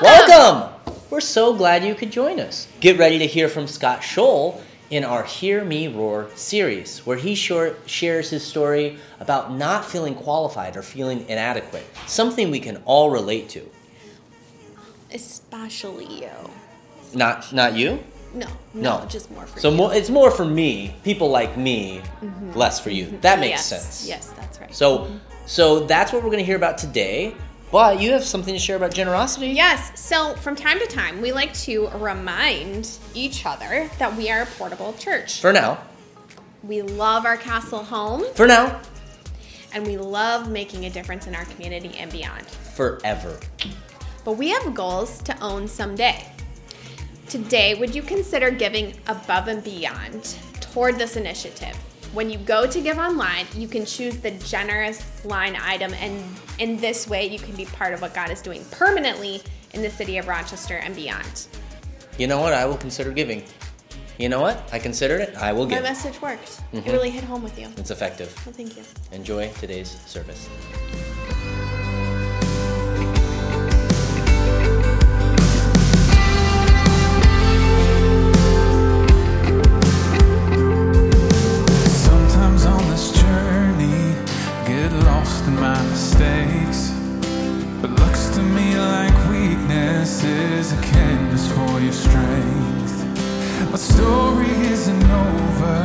Welcome. 0.00 0.70
Welcome! 0.86 1.02
We're 1.10 1.20
so 1.20 1.54
glad 1.54 1.84
you 1.84 1.94
could 1.94 2.10
join 2.10 2.40
us. 2.40 2.66
Get 2.80 2.98
ready 2.98 3.18
to 3.18 3.26
hear 3.26 3.48
from 3.48 3.66
Scott 3.66 4.00
Scholl 4.00 4.58
in 4.88 5.04
our 5.04 5.22
Hear 5.22 5.64
Me 5.64 5.86
Roar 5.86 6.28
series, 6.34 7.00
where 7.00 7.18
he 7.18 7.34
short 7.34 7.78
shares 7.84 8.30
his 8.30 8.42
story 8.42 8.96
about 9.20 9.52
not 9.52 9.84
feeling 9.84 10.14
qualified 10.14 10.76
or 10.78 10.82
feeling 10.82 11.28
inadequate, 11.28 11.84
something 12.06 12.50
we 12.50 12.58
can 12.58 12.80
all 12.86 13.10
relate 13.10 13.50
to. 13.50 13.68
Especially 15.12 16.06
you. 16.06 16.30
Not, 17.12 17.52
not 17.52 17.76
you? 17.76 18.02
No, 18.32 18.46
no, 18.72 19.00
No. 19.00 19.06
just 19.06 19.30
more 19.30 19.44
for 19.44 19.60
So 19.60 19.70
you. 19.70 19.76
more, 19.76 19.94
it's 19.94 20.08
more 20.08 20.30
for 20.30 20.46
me, 20.46 20.94
people 21.04 21.28
like 21.28 21.58
me, 21.58 22.00
mm-hmm. 22.22 22.52
less 22.54 22.80
for 22.80 22.88
you. 22.88 23.18
That 23.20 23.40
makes 23.40 23.50
yes. 23.50 23.66
sense. 23.66 24.08
Yes, 24.08 24.28
that's 24.38 24.58
right. 24.58 24.74
So, 24.74 25.10
so 25.44 25.80
that's 25.80 26.12
what 26.14 26.22
we're 26.22 26.30
going 26.30 26.38
to 26.38 26.46
hear 26.46 26.56
about 26.56 26.78
today. 26.78 27.34
But 27.72 28.02
you 28.02 28.12
have 28.12 28.22
something 28.22 28.52
to 28.52 28.60
share 28.60 28.76
about 28.76 28.92
generosity. 28.92 29.48
Yes, 29.48 29.98
so 29.98 30.34
from 30.36 30.54
time 30.54 30.78
to 30.78 30.86
time, 30.86 31.22
we 31.22 31.32
like 31.32 31.54
to 31.60 31.88
remind 31.96 32.90
each 33.14 33.46
other 33.46 33.90
that 33.98 34.14
we 34.14 34.30
are 34.30 34.42
a 34.42 34.46
portable 34.46 34.92
church. 34.98 35.40
For 35.40 35.54
now. 35.54 35.78
We 36.62 36.82
love 36.82 37.24
our 37.24 37.38
castle 37.38 37.82
home, 37.82 38.24
For 38.34 38.46
now. 38.46 38.78
and 39.72 39.86
we 39.86 39.96
love 39.96 40.50
making 40.50 40.84
a 40.84 40.90
difference 40.90 41.26
in 41.26 41.34
our 41.34 41.46
community 41.46 41.96
and 41.98 42.12
beyond. 42.12 42.46
Forever. 42.46 43.40
But 44.22 44.32
we 44.32 44.50
have 44.50 44.74
goals 44.74 45.22
to 45.22 45.36
own 45.42 45.66
someday. 45.66 46.26
Today, 47.30 47.72
would 47.74 47.94
you 47.94 48.02
consider 48.02 48.50
giving 48.50 48.94
above 49.06 49.48
and 49.48 49.64
beyond 49.64 50.36
toward 50.60 50.98
this 50.98 51.16
initiative? 51.16 51.76
When 52.12 52.28
you 52.28 52.38
go 52.38 52.66
to 52.66 52.80
give 52.80 52.98
online, 52.98 53.46
you 53.54 53.66
can 53.66 53.86
choose 53.86 54.18
the 54.18 54.32
generous 54.32 55.24
line 55.24 55.56
item, 55.56 55.94
and 55.94 56.22
in 56.58 56.76
this 56.76 57.08
way, 57.08 57.26
you 57.26 57.38
can 57.38 57.56
be 57.56 57.64
part 57.64 57.94
of 57.94 58.02
what 58.02 58.12
God 58.12 58.30
is 58.30 58.42
doing 58.42 58.64
permanently 58.70 59.42
in 59.72 59.80
the 59.80 59.88
city 59.88 60.18
of 60.18 60.28
Rochester 60.28 60.76
and 60.76 60.94
beyond. 60.94 61.46
You 62.18 62.26
know 62.26 62.38
what? 62.38 62.52
I 62.52 62.66
will 62.66 62.76
consider 62.76 63.12
giving. 63.12 63.44
You 64.18 64.28
know 64.28 64.42
what? 64.42 64.68
I 64.72 64.78
considered 64.78 65.22
it. 65.22 65.34
I 65.36 65.54
will 65.54 65.64
give. 65.64 65.82
My 65.82 65.88
message 65.88 66.20
worked. 66.20 66.60
Mhm. 66.74 66.86
It 66.86 66.92
really 66.92 67.08
hit 67.08 67.24
home 67.24 67.42
with 67.42 67.58
you. 67.58 67.68
It's 67.78 67.90
effective. 67.90 68.30
Well, 68.44 68.54
thank 68.54 68.76
you. 68.76 68.82
Enjoy 69.10 69.50
today's 69.58 69.96
service. 70.06 70.48
To 88.32 88.42
me 88.42 88.76
like 88.78 89.14
weakness 89.28 90.24
is 90.24 90.72
a 90.72 90.80
canvas 90.80 91.46
for 91.52 91.80
your 91.80 91.92
strength. 91.92 92.96
My 93.70 93.76
story 93.76 94.50
isn't 94.72 95.04
over, 95.04 95.80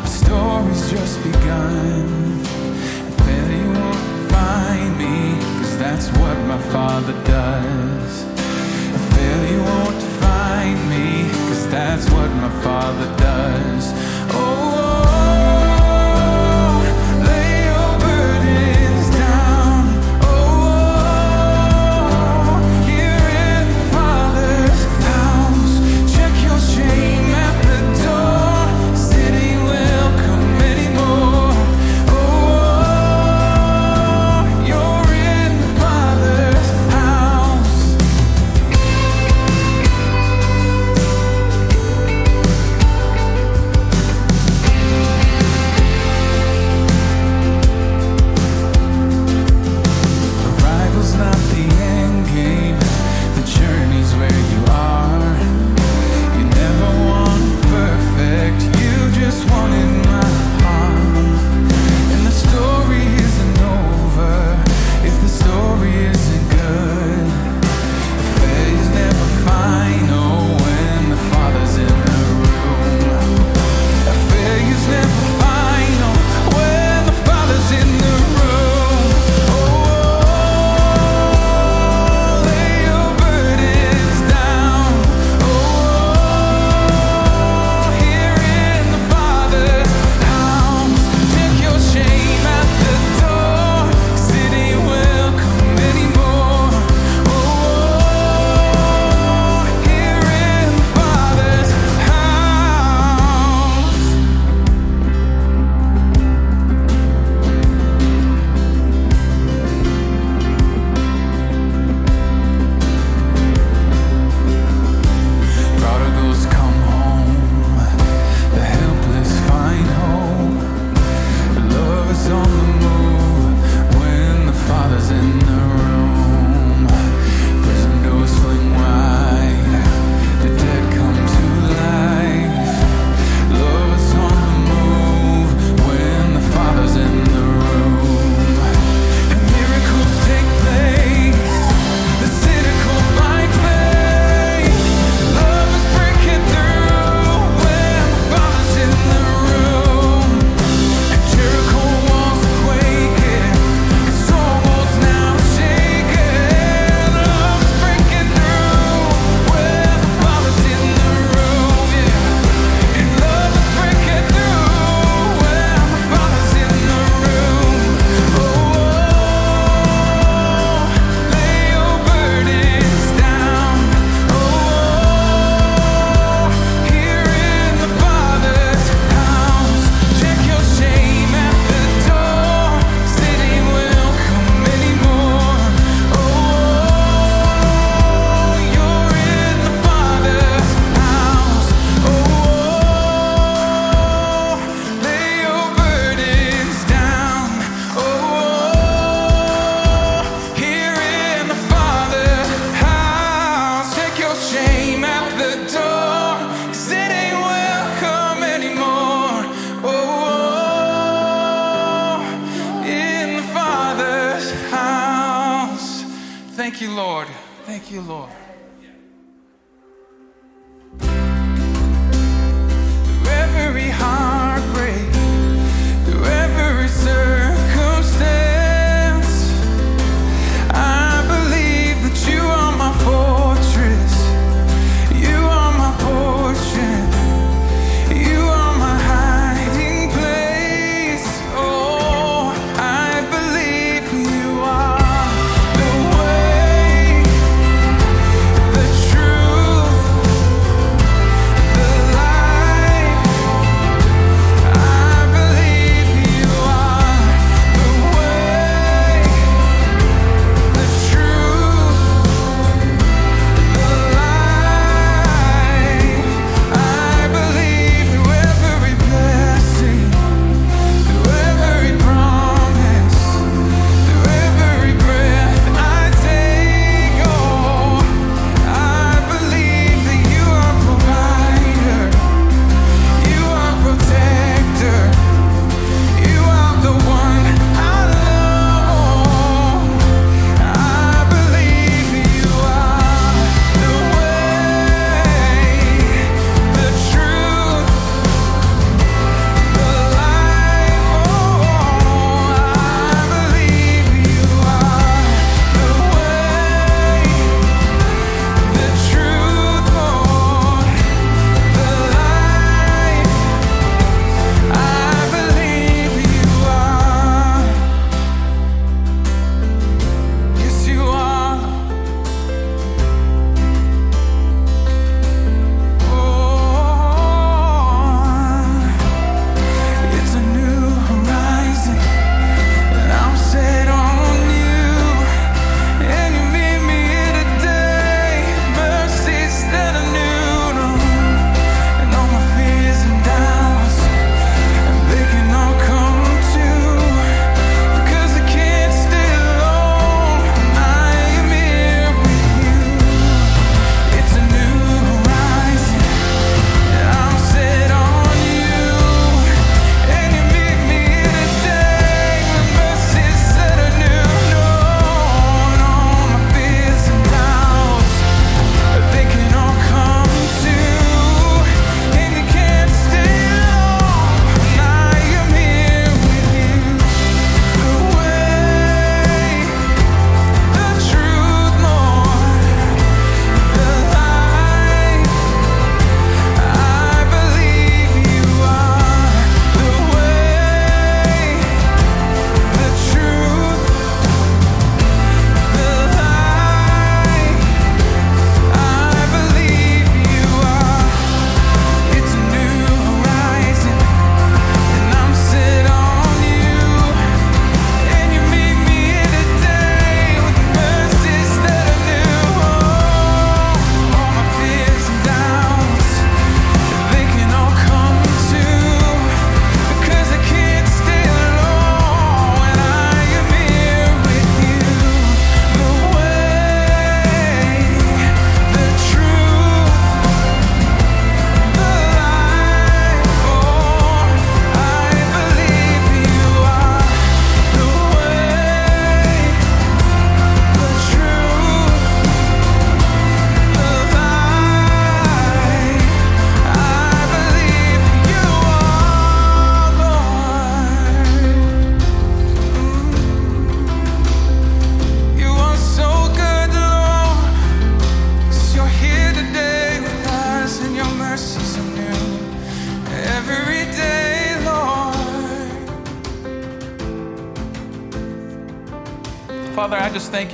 my 0.00 0.06
story's 0.06 0.90
just 0.90 1.22
begun. 1.22 2.42
Failure 3.24 3.72
won't 3.80 4.30
find 4.32 4.96
me, 4.96 5.38
cause 5.58 5.76
that's 5.76 6.08
what 6.18 6.38
my 6.52 6.60
father 6.72 7.12
does. 7.24 8.22
And 8.94 9.02
failure 9.16 9.62
won't 9.62 10.02
find 10.24 10.78
me, 10.88 11.28
cause 11.48 11.68
that's 11.68 12.08
what 12.10 12.30
my 12.44 12.52
father 12.62 13.08
does. 13.18 13.92
Oh, 14.32 14.57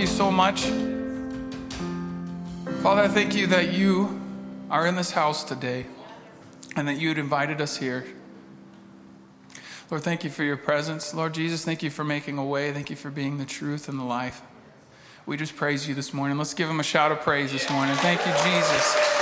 you 0.05 0.11
so 0.11 0.31
much. 0.31 0.65
Father, 2.83 3.01
I 3.01 3.09
thank 3.09 3.35
you 3.35 3.47
that 3.47 3.73
you 3.73 4.21
are 4.71 4.87
in 4.87 4.97
this 4.97 5.13
house 5.13 5.45
today 5.45 5.87
and 6.77 6.87
that 6.89 6.99
you'd 6.99 7.17
invited 7.17 7.63
us 7.63 7.79
here. 7.79 8.05
Lord, 9.91 10.03
thank 10.03 10.23
you 10.23 10.29
for 10.29 10.43
your 10.43 10.59
presence. 10.59 11.15
Lord 11.15 11.33
Jesus, 11.33 11.65
thank 11.65 11.83
you 11.83 11.89
for 11.89 12.05
making 12.05 12.37
a 12.37 12.45
way. 12.45 12.71
Thank 12.71 12.91
you 12.91 12.97
for 12.97 13.11
being 13.11 13.39
the 13.39 13.47
truth 13.47 13.89
and 13.89 13.99
the 13.99 14.05
life. 14.05 14.43
We 15.25 15.39
just 15.39 15.57
praise 15.57 15.89
you 15.89 15.95
this 15.95 16.13
morning. 16.13 16.37
Let's 16.37 16.53
give 16.53 16.69
him 16.69 16.81
a 16.81 16.85
shout 16.85 17.11
of 17.11 17.23
praise 17.23 17.51
this 17.51 17.71
morning. 17.71 17.95
Thank 17.97 18.21
you, 18.27 18.33
Jesus. 18.45 19.14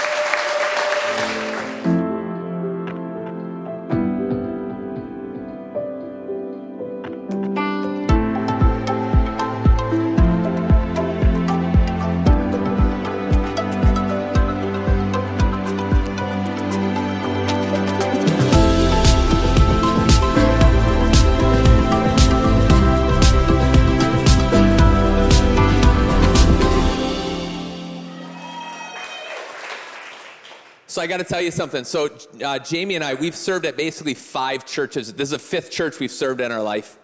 I 31.03 31.09
got 31.09 31.17
to 31.17 31.25
tell 31.25 31.41
you 31.41 31.51
something. 31.51 31.83
So 31.83 32.11
uh, 32.45 32.61
Jamie 32.61 32.95
and 32.95 33.03
I, 33.03 33.15
we've 33.15 33.35
served 33.35 33.67
at 33.67 33.77
basically 33.77 34.15
five 34.15 34.65
churches. 34.65 35.13
This 35.13 35.27
is 35.27 35.31
the 35.31 35.39
fifth 35.41 35.73
church 35.73 35.99
we've 35.99 36.13
served 36.13 36.41
in 36.41 36.53
our 36.53 36.63
life. 36.63 36.97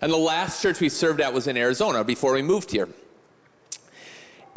And 0.00 0.12
the 0.12 0.16
last 0.16 0.60
church 0.60 0.80
we 0.80 0.88
served 0.88 1.20
at 1.20 1.32
was 1.32 1.46
in 1.46 1.56
Arizona 1.56 2.02
before 2.02 2.32
we 2.32 2.42
moved 2.42 2.72
here. 2.72 2.88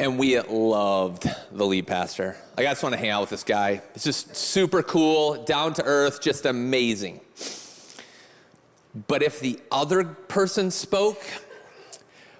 And 0.00 0.18
we 0.18 0.40
loved 0.40 1.30
the 1.52 1.64
lead 1.64 1.86
pastor. 1.86 2.36
Like, 2.56 2.66
I 2.66 2.70
just 2.70 2.82
want 2.82 2.94
to 2.94 2.98
hang 2.98 3.10
out 3.10 3.20
with 3.20 3.30
this 3.30 3.44
guy. 3.44 3.82
It's 3.94 4.02
just 4.02 4.34
super 4.34 4.82
cool, 4.82 5.44
down 5.44 5.74
to 5.74 5.84
earth, 5.84 6.20
just 6.20 6.44
amazing. 6.44 7.20
But 9.06 9.22
if 9.22 9.38
the 9.38 9.60
other 9.70 10.02
person 10.02 10.72
spoke, 10.72 11.22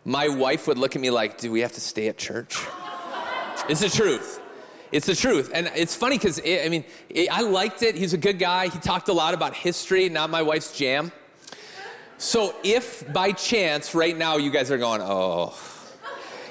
my 0.05 0.27
wife 0.27 0.67
would 0.67 0.77
look 0.77 0.97
at 0.97 1.03
me 1.03 1.11
like, 1.11 1.39
Do 1.39 1.53
we 1.53 1.61
have 1.61 1.73
to 1.75 1.81
stay 1.81 2.09
at 2.09 2.19
church? 2.19 2.59
It's 3.69 3.81
the 3.81 3.89
truth. 3.89 4.42
It's 4.93 5.07
the 5.07 5.17
truth. 5.17 5.51
And 5.55 5.71
it's 5.75 5.95
funny 5.95 6.19
because, 6.19 6.39
I 6.39 6.69
mean, 6.69 6.85
it, 7.09 7.29
I 7.33 7.41
liked 7.41 7.83
it. 7.83 7.95
He's 7.95 8.13
a 8.13 8.19
good 8.19 8.39
guy. 8.39 8.69
He 8.69 8.79
talked 8.79 9.09
a 9.09 9.13
lot 9.13 9.33
about 9.33 9.55
history, 9.55 10.09
not 10.11 10.29
my 10.29 10.43
wife's 10.43 10.77
jam. 10.77 11.11
So 12.19 12.55
if 12.63 13.11
by 13.13 13.33
chance 13.33 13.95
right 13.95 14.17
now 14.17 14.37
you 14.37 14.51
guys 14.51 14.71
are 14.71 14.79
going, 14.79 15.01
oh, 15.03 15.59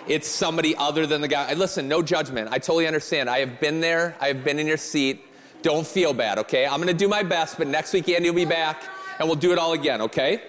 it's 0.08 0.28
somebody 0.28 0.76
other 0.76 1.06
than 1.06 1.22
the 1.22 1.28
guy. 1.28 1.54
Listen, 1.54 1.88
no 1.88 2.02
judgment. 2.02 2.50
I 2.52 2.58
totally 2.58 2.88
understand. 2.88 3.30
I 3.30 3.40
have 3.40 3.60
been 3.60 3.80
there. 3.80 4.16
I 4.20 4.28
have 4.28 4.44
been 4.44 4.60
in 4.60 4.68
your 4.68 4.78
seat. 4.78 5.24
Don't 5.62 5.86
feel 5.86 6.12
bad, 6.12 6.40
okay? 6.40 6.66
I'm 6.66 6.82
to 6.82 6.94
do 6.94 7.08
my 7.08 7.22
best, 7.22 7.60
but 7.60 7.68
next 7.68 7.94
week 7.94 8.10
Andy 8.10 8.30
will 8.30 8.36
be 8.36 8.46
back 8.46 8.84
and 9.20 9.30
we'll 9.30 9.38
do 9.38 9.52
it 9.52 9.60
all 9.60 9.74
again, 9.74 10.02
okay? 10.02 10.42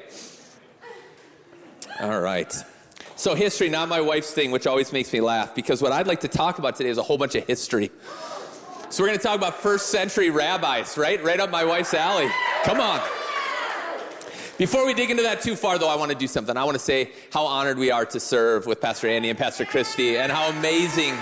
All 2.01 2.21
right. 2.21 2.53
So, 3.23 3.37
history, 3.37 3.69
not 3.69 3.89
my 3.89 4.01
wife's 4.01 4.33
thing, 4.33 4.51
which 4.51 4.67
always 4.67 4.93
makes 4.93 5.13
me 5.13 5.21
laugh 5.21 5.55
because 5.55 5.81
what 5.81 5.93
I'd 5.93 6.09
like 6.09 6.19
to 6.23 6.29
talk 6.29 6.59
about 6.59 6.75
today 6.75 6.91
is 6.91 6.99
a 6.99 7.05
whole 7.05 7.17
bunch 7.17 7.37
of 7.37 7.47
history. 7.47 7.93
So, 8.91 9.01
we're 9.01 9.11
going 9.11 9.17
to 9.17 9.23
talk 9.23 9.37
about 9.37 9.55
first 9.55 9.91
century 9.91 10.31
rabbis, 10.31 10.99
right? 10.99 11.23
Right 11.23 11.39
up 11.39 11.49
my 11.49 11.65
wife's 11.65 11.95
alley. 11.95 12.29
Come 12.65 12.81
on. 12.81 13.01
Before 14.59 14.85
we 14.85 14.93
dig 14.93 15.13
into 15.13 15.23
that 15.23 15.41
too 15.41 15.55
far, 15.55 15.79
though, 15.79 15.89
I 15.89 15.95
want 15.95 16.11
to 16.11 16.19
do 16.19 16.27
something. 16.27 16.57
I 16.57 16.65
want 16.65 16.75
to 16.75 16.83
say 16.83 17.13
how 17.33 17.47
honored 17.47 17.79
we 17.79 17.93
are 17.93 18.05
to 18.07 18.19
serve 18.19 18.67
with 18.67 18.81
Pastor 18.81 19.07
Andy 19.07 19.31
and 19.31 19.39
Pastor 19.39 19.67
Christy 19.67 20.17
and 20.17 20.33
how 20.33 20.51
amazing 20.51 21.15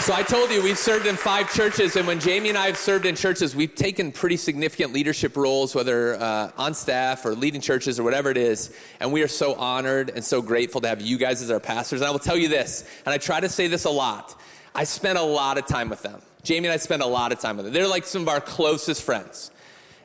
so 0.00 0.14
I 0.14 0.22
told 0.22 0.50
you 0.50 0.62
we've 0.62 0.78
served 0.78 1.04
in 1.04 1.16
five 1.16 1.52
churches, 1.52 1.94
and 1.96 2.06
when 2.06 2.20
Jamie 2.20 2.48
and 2.48 2.56
I 2.56 2.66
have 2.66 2.78
served 2.78 3.04
in 3.04 3.14
churches, 3.14 3.54
we've 3.54 3.74
taken 3.74 4.12
pretty 4.12 4.38
significant 4.38 4.94
leadership 4.94 5.36
roles, 5.36 5.74
whether 5.74 6.14
uh, 6.14 6.52
on 6.56 6.72
staff 6.72 7.26
or 7.26 7.34
leading 7.34 7.60
churches 7.60 8.00
or 8.00 8.02
whatever 8.02 8.30
it 8.30 8.38
is. 8.38 8.74
And 8.98 9.12
we 9.12 9.22
are 9.22 9.28
so 9.28 9.54
honored 9.56 10.08
and 10.08 10.24
so 10.24 10.40
grateful 10.40 10.80
to 10.80 10.88
have 10.88 11.02
you 11.02 11.18
guys 11.18 11.42
as 11.42 11.50
our 11.50 11.60
pastors. 11.60 12.00
And 12.00 12.08
I 12.08 12.12
will 12.12 12.18
tell 12.18 12.36
you 12.36 12.48
this, 12.48 12.88
and 13.04 13.12
I 13.12 13.18
try 13.18 13.40
to 13.40 13.48
say 13.48 13.66
this 13.66 13.84
a 13.84 13.90
lot. 13.90 14.40
I 14.74 14.84
spent 14.84 15.18
a 15.18 15.22
lot 15.22 15.58
of 15.58 15.66
time 15.66 15.90
with 15.90 16.02
them. 16.02 16.22
Jamie 16.42 16.68
and 16.68 16.72
I 16.72 16.78
spend 16.78 17.02
a 17.02 17.06
lot 17.06 17.30
of 17.30 17.38
time 17.38 17.58
with 17.58 17.66
them. 17.66 17.74
They're 17.74 17.86
like 17.86 18.06
some 18.06 18.22
of 18.22 18.28
our 18.28 18.40
closest 18.40 19.02
friends, 19.02 19.50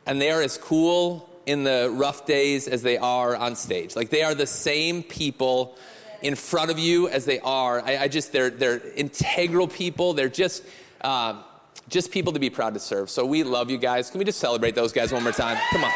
and 0.06 0.20
they 0.20 0.30
are 0.30 0.42
as 0.42 0.58
cool 0.58 1.30
in 1.46 1.64
the 1.64 1.90
rough 1.94 2.26
days 2.26 2.68
as 2.68 2.82
they 2.82 2.98
are 2.98 3.34
on 3.34 3.56
stage. 3.56 3.96
Like 3.96 4.10
they 4.10 4.24
are 4.24 4.36
the 4.36 4.48
same 4.48 5.04
people 5.04 5.78
in 6.22 6.36
front 6.36 6.72
of 6.72 6.80
you 6.80 7.08
as 7.10 7.26
they 7.26 7.40
are. 7.40 7.82
I, 7.82 7.98
I 7.98 8.08
just, 8.08 8.32
they're, 8.32 8.50
they're 8.50 8.80
integral 8.96 9.68
people. 9.68 10.14
They're 10.14 10.30
just, 10.30 10.64
uh, 11.02 11.42
just 11.90 12.12
people 12.12 12.34
to 12.34 12.40
be 12.40 12.50
proud 12.50 12.74
to 12.74 12.80
serve. 12.80 13.10
So 13.10 13.26
we 13.26 13.44
love 13.44 13.70
you 13.70 13.78
guys. 13.78 14.10
Can 14.10 14.20
we 14.20 14.26
just 14.26 14.40
celebrate 14.40 14.76
those 14.76 14.92
guys 14.92 15.12
one 15.12 15.24
more 15.24 15.32
time? 15.32 15.58
Come 15.72 15.84
on. 15.84 15.92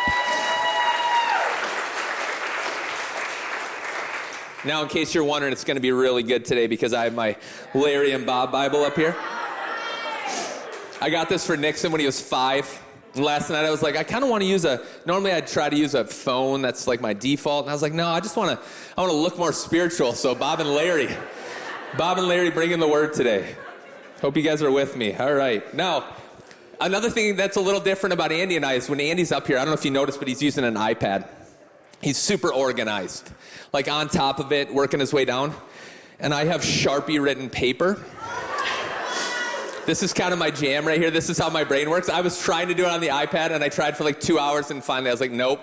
Now, 4.65 4.83
in 4.83 4.89
case 4.89 5.15
you're 5.15 5.23
wondering, 5.23 5.53
it's 5.53 5.63
going 5.63 5.77
to 5.77 5.81
be 5.81 5.93
really 5.93 6.21
good 6.21 6.43
today 6.43 6.67
because 6.67 6.93
I 6.93 7.05
have 7.05 7.13
my 7.13 7.37
Larry 7.73 8.11
and 8.11 8.25
Bob 8.25 8.51
Bible 8.51 8.83
up 8.83 8.95
here. 8.95 9.15
I 11.01 11.09
got 11.09 11.29
this 11.29 11.45
for 11.45 11.55
Nixon 11.55 11.93
when 11.93 12.01
he 12.01 12.05
was 12.05 12.19
five. 12.19 12.67
Last 13.19 13.49
night 13.49 13.65
I 13.65 13.69
was 13.69 13.83
like, 13.83 13.95
I 13.95 14.03
kind 14.03 14.23
of 14.23 14.29
want 14.29 14.41
to 14.41 14.47
use 14.47 14.65
a. 14.65 14.81
Normally 15.05 15.31
I'd 15.31 15.47
try 15.47 15.69
to 15.69 15.75
use 15.75 15.93
a 15.93 16.05
phone 16.05 16.61
that's 16.61 16.87
like 16.87 17.01
my 17.01 17.13
default, 17.13 17.65
and 17.65 17.69
I 17.69 17.73
was 17.73 17.81
like, 17.81 17.93
no, 17.93 18.07
I 18.07 18.19
just 18.19 18.37
want 18.37 18.51
to. 18.51 18.67
I 18.97 19.01
want 19.01 19.11
to 19.11 19.17
look 19.17 19.37
more 19.37 19.53
spiritual. 19.53 20.13
So 20.13 20.33
Bob 20.33 20.59
and 20.59 20.69
Larry, 20.69 21.09
Bob 21.97 22.17
and 22.17 22.27
Larry, 22.27 22.49
bringing 22.49 22.79
the 22.79 22.87
word 22.87 23.13
today. 23.13 23.55
Hope 24.21 24.35
you 24.35 24.43
guys 24.43 24.61
are 24.61 24.71
with 24.71 24.97
me. 24.97 25.13
All 25.15 25.33
right. 25.33 25.73
Now, 25.73 26.05
another 26.81 27.09
thing 27.09 27.35
that's 27.35 27.57
a 27.57 27.61
little 27.61 27.81
different 27.81 28.13
about 28.13 28.31
Andy 28.31 28.55
and 28.55 28.65
I 28.65 28.73
is 28.73 28.89
when 28.89 28.99
Andy's 28.99 29.31
up 29.31 29.47
here. 29.47 29.57
I 29.57 29.61
don't 29.61 29.69
know 29.69 29.79
if 29.79 29.85
you 29.85 29.91
noticed, 29.91 30.19
but 30.19 30.27
he's 30.27 30.41
using 30.41 30.63
an 30.63 30.75
iPad. 30.75 31.27
He's 32.01 32.17
super 32.17 32.51
organized, 32.53 33.29
like 33.73 33.89
on 33.89 34.07
top 34.07 34.39
of 34.39 34.51
it, 34.51 34.73
working 34.73 34.99
his 34.99 35.13
way 35.13 35.25
down. 35.25 35.53
And 36.19 36.33
I 36.33 36.45
have 36.45 36.61
Sharpie 36.61 37.21
written 37.21 37.49
paper 37.49 38.03
this 39.85 40.03
is 40.03 40.13
kind 40.13 40.33
of 40.33 40.39
my 40.39 40.51
jam 40.51 40.85
right 40.85 40.99
here. 40.99 41.11
This 41.11 41.29
is 41.29 41.37
how 41.37 41.49
my 41.49 41.63
brain 41.63 41.89
works. 41.89 42.09
I 42.09 42.21
was 42.21 42.41
trying 42.41 42.67
to 42.67 42.73
do 42.73 42.83
it 42.83 42.89
on 42.89 43.01
the 43.01 43.07
iPad 43.07 43.51
and 43.51 43.63
I 43.63 43.69
tried 43.69 43.97
for 43.97 44.03
like 44.03 44.19
two 44.19 44.39
hours 44.39 44.71
and 44.71 44.83
finally 44.83 45.09
I 45.09 45.13
was 45.13 45.21
like, 45.21 45.31
nope. 45.31 45.61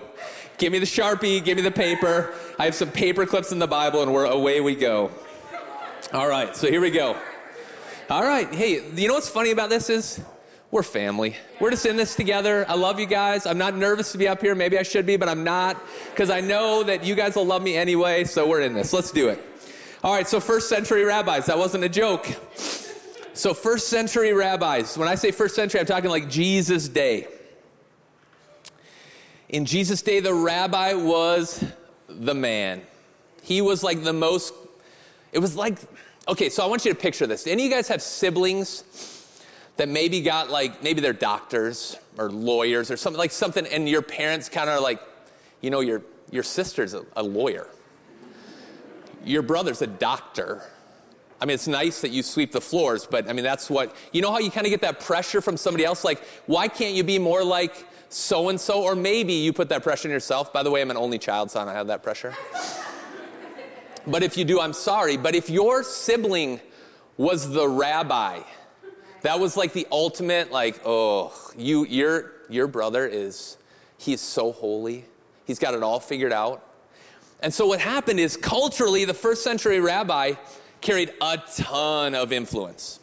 Give 0.57 0.71
me 0.71 0.79
the 0.79 0.85
Sharpie, 0.85 1.43
give 1.43 1.55
me 1.55 1.61
the 1.61 1.71
paper. 1.71 2.33
I 2.57 2.65
have 2.65 2.75
some 2.75 2.89
paper 2.89 3.25
clips 3.25 3.51
in 3.51 3.59
the 3.59 3.67
Bible 3.67 4.01
and 4.01 4.13
we're 4.13 4.25
away 4.25 4.59
we 4.59 4.75
go. 4.75 5.11
All 6.13 6.27
right, 6.27 6.55
so 6.55 6.67
here 6.67 6.81
we 6.81 6.89
go. 6.89 7.15
All 8.09 8.23
right, 8.23 8.51
hey, 8.53 8.81
you 8.95 9.07
know 9.07 9.13
what's 9.13 9.29
funny 9.29 9.51
about 9.51 9.69
this 9.69 9.89
is 9.89 10.21
we're 10.71 10.83
family. 10.83 11.35
We're 11.61 11.71
just 11.71 11.85
in 11.85 11.95
this 11.95 12.15
together. 12.15 12.65
I 12.67 12.75
love 12.75 12.99
you 12.99 13.05
guys. 13.05 13.45
I'm 13.45 13.57
not 13.57 13.75
nervous 13.75 14.11
to 14.11 14.17
be 14.17 14.27
up 14.27 14.41
here. 14.41 14.55
Maybe 14.55 14.77
I 14.77 14.83
should 14.83 15.05
be, 15.05 15.15
but 15.15 15.29
I'm 15.29 15.43
not 15.43 15.81
because 16.09 16.29
I 16.29 16.41
know 16.41 16.83
that 16.83 17.05
you 17.05 17.15
guys 17.15 17.35
will 17.35 17.45
love 17.45 17.61
me 17.61 17.77
anyway. 17.77 18.25
So 18.25 18.47
we're 18.47 18.61
in 18.61 18.73
this. 18.73 18.91
Let's 18.93 19.11
do 19.11 19.29
it. 19.29 19.41
All 20.03 20.13
right, 20.13 20.27
so 20.27 20.39
first 20.39 20.69
century 20.69 21.03
rabbis. 21.05 21.45
That 21.45 21.57
wasn't 21.57 21.83
a 21.83 21.89
joke. 21.89 22.27
So, 23.37 23.53
first 23.53 23.89
century 23.89 24.33
rabbis, 24.33 24.97
when 24.97 25.07
I 25.07 25.13
say 25.13 25.29
first 25.29 25.53
century, 25.53 25.79
I'm 25.79 25.85
talking 25.85 26.09
like 26.09 26.27
Jesus' 26.27 26.89
day. 26.89 27.27
In 29.49 29.63
Jesus' 29.63 30.01
day, 30.01 30.21
the 30.21 30.33
rabbi 30.33 30.95
was 30.95 31.63
the 32.09 32.33
man. 32.33 32.81
He 33.43 33.61
was 33.61 33.83
like 33.83 34.03
the 34.03 34.11
most, 34.11 34.55
it 35.31 35.37
was 35.37 35.55
like, 35.55 35.77
okay, 36.27 36.49
so 36.49 36.63
I 36.63 36.65
want 36.65 36.83
you 36.83 36.91
to 36.91 36.97
picture 36.99 37.27
this. 37.27 37.45
Any 37.45 37.65
of 37.65 37.69
you 37.69 37.75
guys 37.75 37.87
have 37.89 38.01
siblings 38.01 38.83
that 39.75 39.87
maybe 39.87 40.21
got 40.21 40.49
like, 40.49 40.81
maybe 40.81 40.99
they're 40.99 41.13
doctors 41.13 41.95
or 42.17 42.31
lawyers 42.31 42.89
or 42.89 42.97
something, 42.97 43.19
like 43.19 43.29
something, 43.29 43.67
and 43.67 43.87
your 43.87 44.01
parents 44.01 44.49
kind 44.49 44.67
of 44.67 44.81
like, 44.81 44.99
you 45.61 45.69
know, 45.69 45.81
your, 45.81 46.01
your 46.31 46.41
sister's 46.41 46.95
a, 46.95 47.05
a 47.15 47.21
lawyer, 47.21 47.67
your 49.23 49.43
brother's 49.43 49.83
a 49.83 49.87
doctor 49.87 50.63
I 51.39 51.45
mean, 51.45 51.53
it's 51.53 51.67
nice 51.67 52.01
that 52.01 52.09
you 52.09 52.23
sweep 52.23 52.51
the 52.51 52.61
floors, 52.61 53.05
but 53.05 53.29
I 53.29 53.33
mean, 53.33 53.43
that's 53.43 53.69
what, 53.69 53.95
you 54.11 54.21
know 54.21 54.31
how 54.31 54.39
you 54.39 54.49
kind 54.49 54.65
of 54.65 54.71
get 54.71 54.81
that 54.81 54.99
pressure 54.99 55.39
from 55.39 55.55
somebody 55.55 55.85
else? 55.85 56.03
Like, 56.03 56.19
why 56.47 56.67
can't 56.67 56.95
you 56.95 57.03
be 57.03 57.19
more 57.19 57.43
like 57.43 57.85
so 58.09 58.49
and 58.49 58.59
so? 58.59 58.83
Or 58.83 58.95
maybe 58.95 59.33
you 59.33 59.53
put 59.53 59.69
that 59.69 59.83
pressure 59.83 60.07
on 60.07 60.11
yourself. 60.11 60.51
By 60.51 60.63
the 60.63 60.71
way, 60.71 60.81
I'm 60.81 60.89
an 60.89 60.97
only 60.97 61.19
child, 61.19 61.51
so 61.51 61.59
I 61.59 61.65
don't 61.65 61.75
have 61.75 61.87
that 61.87 62.01
pressure. 62.01 62.33
but 64.07 64.23
if 64.23 64.35
you 64.35 64.45
do, 64.45 64.59
I'm 64.59 64.73
sorry. 64.73 65.15
But 65.15 65.35
if 65.35 65.49
your 65.49 65.83
sibling 65.83 66.59
was 67.17 67.51
the 67.51 67.67
rabbi, 67.67 68.41
that 69.21 69.39
was 69.39 69.55
like 69.55 69.73
the 69.73 69.85
ultimate, 69.91 70.51
like, 70.51 70.81
oh, 70.85 71.33
you, 71.55 71.85
your, 71.85 72.31
your 72.49 72.65
brother 72.65 73.05
is, 73.05 73.57
he 73.99 74.13
is 74.13 74.21
so 74.21 74.51
holy. 74.51 75.05
He's 75.45 75.59
got 75.59 75.75
it 75.75 75.83
all 75.83 75.99
figured 75.99 76.33
out. 76.33 76.63
And 77.41 77.53
so 77.53 77.67
what 77.67 77.79
happened 77.79 78.19
is 78.19 78.35
culturally, 78.35 79.05
the 79.05 79.13
first 79.13 79.43
century 79.43 79.79
rabbi, 79.79 80.33
carried 80.81 81.13
a 81.21 81.41
ton 81.55 82.15
of 82.15 82.31
influence. 82.31 82.99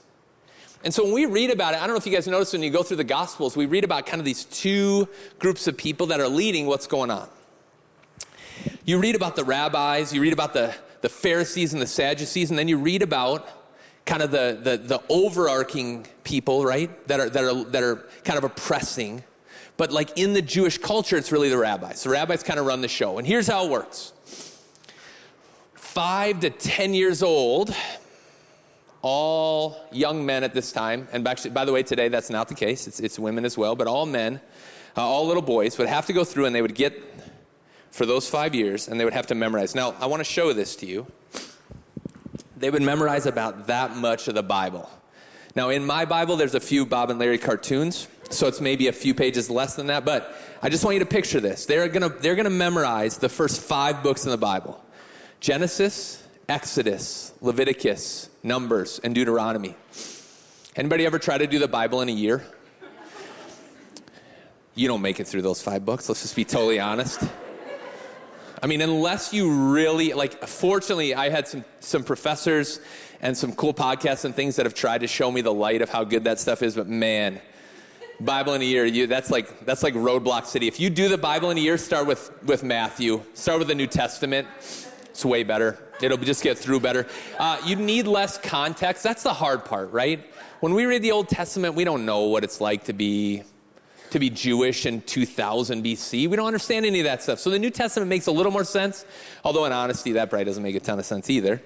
And 0.85 0.93
so 0.93 1.05
when 1.05 1.15
we 1.15 1.25
read 1.25 1.51
about 1.51 1.73
it, 1.75 1.79
I 1.79 1.87
don't 1.87 1.91
know 1.91 1.97
if 1.97 2.07
you 2.07 2.13
guys 2.13 2.27
notice 2.27 2.53
when 2.53 2.63
you 2.63 2.71
go 2.71 2.83
through 2.83 2.99
the 2.99 3.05
Gospels, 3.05 3.57
we 3.57 3.65
read 3.65 3.85
about 3.85 4.05
kind 4.05 4.21
of 4.21 4.27
these 4.27 4.45
two 4.45 5.09
groups 5.39 5.67
of 5.67 5.79
people 5.79 6.09
that 6.09 6.21
are 6.21 6.29
leading 6.29 6.67
what's 6.67 6.87
going 6.87 7.11
on. 7.11 7.29
You 8.85 8.99
read 8.99 9.15
about 9.15 9.35
the 9.35 9.45
rabbis, 9.45 10.13
you 10.13 10.21
read 10.21 10.35
about 10.35 10.53
the, 10.53 10.75
the 11.01 11.09
Pharisees 11.09 11.73
and 11.73 11.81
the 11.81 11.87
Sadducees, 11.87 12.51
and 12.51 12.59
then 12.59 12.69
you 12.69 12.77
read 12.77 13.03
about 13.03 13.49
kind 14.05 14.23
of 14.23 14.31
the, 14.31 14.59
the, 14.63 14.77
the 14.77 15.03
overarching 15.09 16.07
people, 16.23 16.65
right, 16.65 17.07
that 17.09 17.21
are, 17.21 17.31
that, 17.31 17.45
are, 17.45 17.65
that 17.65 17.83
are 17.83 18.07
kind 18.25 18.37
of 18.37 18.45
oppressing. 18.45 19.25
But 19.77 19.91
like 19.91 20.19
in 20.19 20.35
the 20.35 20.43
Jewish 20.43 20.79
culture, 20.79 21.17
it's 21.17 21.33
really 21.33 21.49
the 21.49 21.59
rabbis. 21.59 22.03
The 22.05 22.11
rabbis 22.11 22.43
kind 22.43 22.61
of 22.61 22.67
run 22.67 22.81
the 22.81 22.89
show. 22.89 23.19
And 23.19 23.27
here's 23.27 23.47
how 23.47 23.65
it 23.65 23.71
works 23.71 24.13
five 25.95 26.41
to 26.41 26.51
10 26.51 26.93
years 26.93 27.23
old, 27.23 27.73
all 29.01 29.81
young 29.93 30.27
men 30.27 30.43
at 30.43 30.53
this 30.53 30.73
time, 30.73 31.07
and 31.13 31.27
actually, 31.29 31.53
by 31.53 31.65
the 31.65 31.71
way, 31.71 31.85
today 31.85 32.09
that's 32.09 32.31
not 32.31 32.49
the 32.49 32.55
case, 32.55 32.89
it's, 32.89 32.99
it's 32.99 33.17
women 33.17 33.45
as 33.45 33.57
well, 33.57 33.77
but 33.77 33.87
all 33.87 34.05
men, 34.05 34.41
uh, 34.97 35.03
all 35.03 35.25
little 35.25 35.41
boys 35.41 35.79
would 35.79 35.87
have 35.87 36.05
to 36.07 36.13
go 36.13 36.25
through 36.25 36.47
and 36.47 36.55
they 36.55 36.63
would 36.63 36.75
get 36.75 37.01
for 37.93 38.07
those 38.07 38.29
five 38.29 38.57
years 38.57 38.89
and 38.89 38.99
they 38.99 39.05
would 39.05 39.15
have 39.15 39.29
to 39.29 39.37
memorize. 39.37 39.77
Now, 39.77 39.95
I 40.01 40.07
want 40.07 40.19
to 40.19 40.25
show 40.25 40.53
this 40.53 40.75
to 40.77 40.87
you. 40.87 41.07
They 42.57 42.71
would 42.71 42.83
memorize 42.83 43.27
about 43.27 43.69
that 43.69 43.97
much 43.97 44.27
of 44.27 44.35
the 44.35 44.43
Bible. 44.43 44.91
Now, 45.55 45.69
in 45.69 45.87
my 45.87 46.07
Bible, 46.07 46.37
there's 46.37 46.57
a 46.57 46.61
few 46.61 46.85
Bob 46.87 47.11
and 47.11 47.21
Larry 47.21 47.39
cartoons, 47.39 48.09
so 48.31 48.49
it's 48.49 48.61
maybe 48.61 48.89
a 48.89 48.93
few 48.93 49.15
pages 49.15 49.49
less 49.49 49.77
than 49.77 49.87
that, 49.87 50.05
but 50.05 50.37
I 50.61 50.71
just 50.71 50.85
want 50.85 50.95
you 50.95 51.01
to 51.01 51.07
picture 51.07 51.39
this. 51.39 51.67
They're 51.67 51.87
gonna, 51.87 52.09
they're 52.09 52.35
gonna 52.35 52.51
memorize 52.51 53.19
the 53.19 53.29
first 53.29 53.61
five 53.61 54.03
books 54.03 54.25
in 54.25 54.33
the 54.33 54.37
Bible. 54.37 54.81
Genesis, 55.45 56.27
Exodus, 56.49 57.35
Leviticus, 57.43 58.31
Numbers, 58.43 58.99
and 59.05 59.15
Deuteronomy. 59.15 59.75
Anybody 60.75 61.05
ever 61.05 61.19
try 61.19 61.37
to 61.37 61.47
do 61.47 61.59
the 61.59 61.69
Bible 61.69 62.01
in 62.01 62.09
a 62.09 62.13
year? 62.13 62.43
You 64.75 64.89
don't 64.89 65.03
make 65.03 65.21
it 65.21 65.27
through 65.27 65.43
those 65.43 65.61
five 65.61 65.85
books. 65.85 66.09
Let's 66.09 66.23
just 66.23 66.35
be 66.35 66.47
totally 66.47 66.81
honest. 66.81 67.25
I 68.63 68.67
mean, 68.67 68.81
unless 68.81 69.35
you 69.35 69.75
really 69.75 70.15
like. 70.15 70.49
Fortunately, 70.49 71.15
I 71.15 71.29
had 71.29 71.47
some 71.47 71.63
some 71.81 72.05
professors 72.05 72.81
and 73.21 73.37
some 73.37 73.55
cool 73.55 73.75
podcasts 73.75 74.25
and 74.25 74.35
things 74.35 74.57
that 74.57 74.65
have 74.65 74.75
tried 74.75 75.03
to 75.03 75.07
show 75.07 75.31
me 75.31 75.43
the 75.43 75.53
light 75.53 75.83
of 75.83 75.91
how 75.91 76.05
good 76.05 76.25
that 76.25 76.41
stuff 76.41 76.63
is. 76.63 76.75
But 76.75 76.89
man, 76.89 77.39
Bible 78.19 78.55
in 78.55 78.63
a 78.63 78.65
year, 78.65 78.87
you, 78.87 79.07
that's 79.07 79.31
like 79.31 79.67
that's 79.67 79.83
like 79.83 79.93
roadblock 79.93 80.47
city. 80.47 80.69
If 80.69 80.81
you 80.81 80.89
do 80.89 81.11
the 81.11 81.19
Bible 81.19 81.51
in 81.51 81.59
a 81.59 81.61
year, 81.61 81.77
start 81.77 82.07
with 82.07 82.31
with 82.45 82.63
Matthew. 82.65 83.23
Start 83.35 83.59
with 83.59 83.69
the 83.69 83.75
New 83.75 83.87
Testament. 83.89 84.49
It's 85.15 85.25
way 85.25 85.45
better. 85.45 85.79
It'll 86.03 86.19
just 86.19 86.43
get 86.43 86.59
through 86.59 86.81
better. 86.81 87.07
Uh, 87.39 87.57
you 87.65 87.77
need 87.77 88.09
less 88.09 88.37
context. 88.37 89.05
That's 89.05 89.23
the 89.23 89.33
hard 89.33 89.65
part, 89.65 89.93
right? 89.93 90.29
When 90.59 90.75
we 90.75 90.87
read 90.87 91.03
the 91.03 91.13
Old 91.13 91.29
Testament, 91.29 91.77
we 91.77 91.85
don't 91.85 92.05
know 92.05 92.23
what 92.23 92.43
it's 92.43 92.61
like 92.61 92.87
to 92.87 92.93
be 92.93 93.45
to 94.11 94.19
be 94.19 94.29
Jewish 94.29 94.87
in 94.87 95.03
2000 95.03 95.85
BC. 95.85 96.29
We 96.29 96.35
don't 96.37 96.49
understand 96.49 96.85
any 96.85 96.99
of 96.99 97.05
that 97.05 97.23
stuff. 97.23 97.39
So 97.39 97.49
the 97.49 97.61
New 97.61 97.71
Testament 97.71 98.09
makes 98.09 98.27
a 98.27 98.33
little 98.33 98.51
more 98.51 98.65
sense, 98.65 99.07
although 99.45 99.67
in 99.67 99.73
honesty, 99.73 100.13
that 100.13 100.31
probably 100.31 100.47
doesn't 100.47 100.63
make 100.65 100.75
a 100.75 100.81
ton 100.81 100.99
of 100.99 101.07
sense 101.07 101.31
either, 101.31 101.63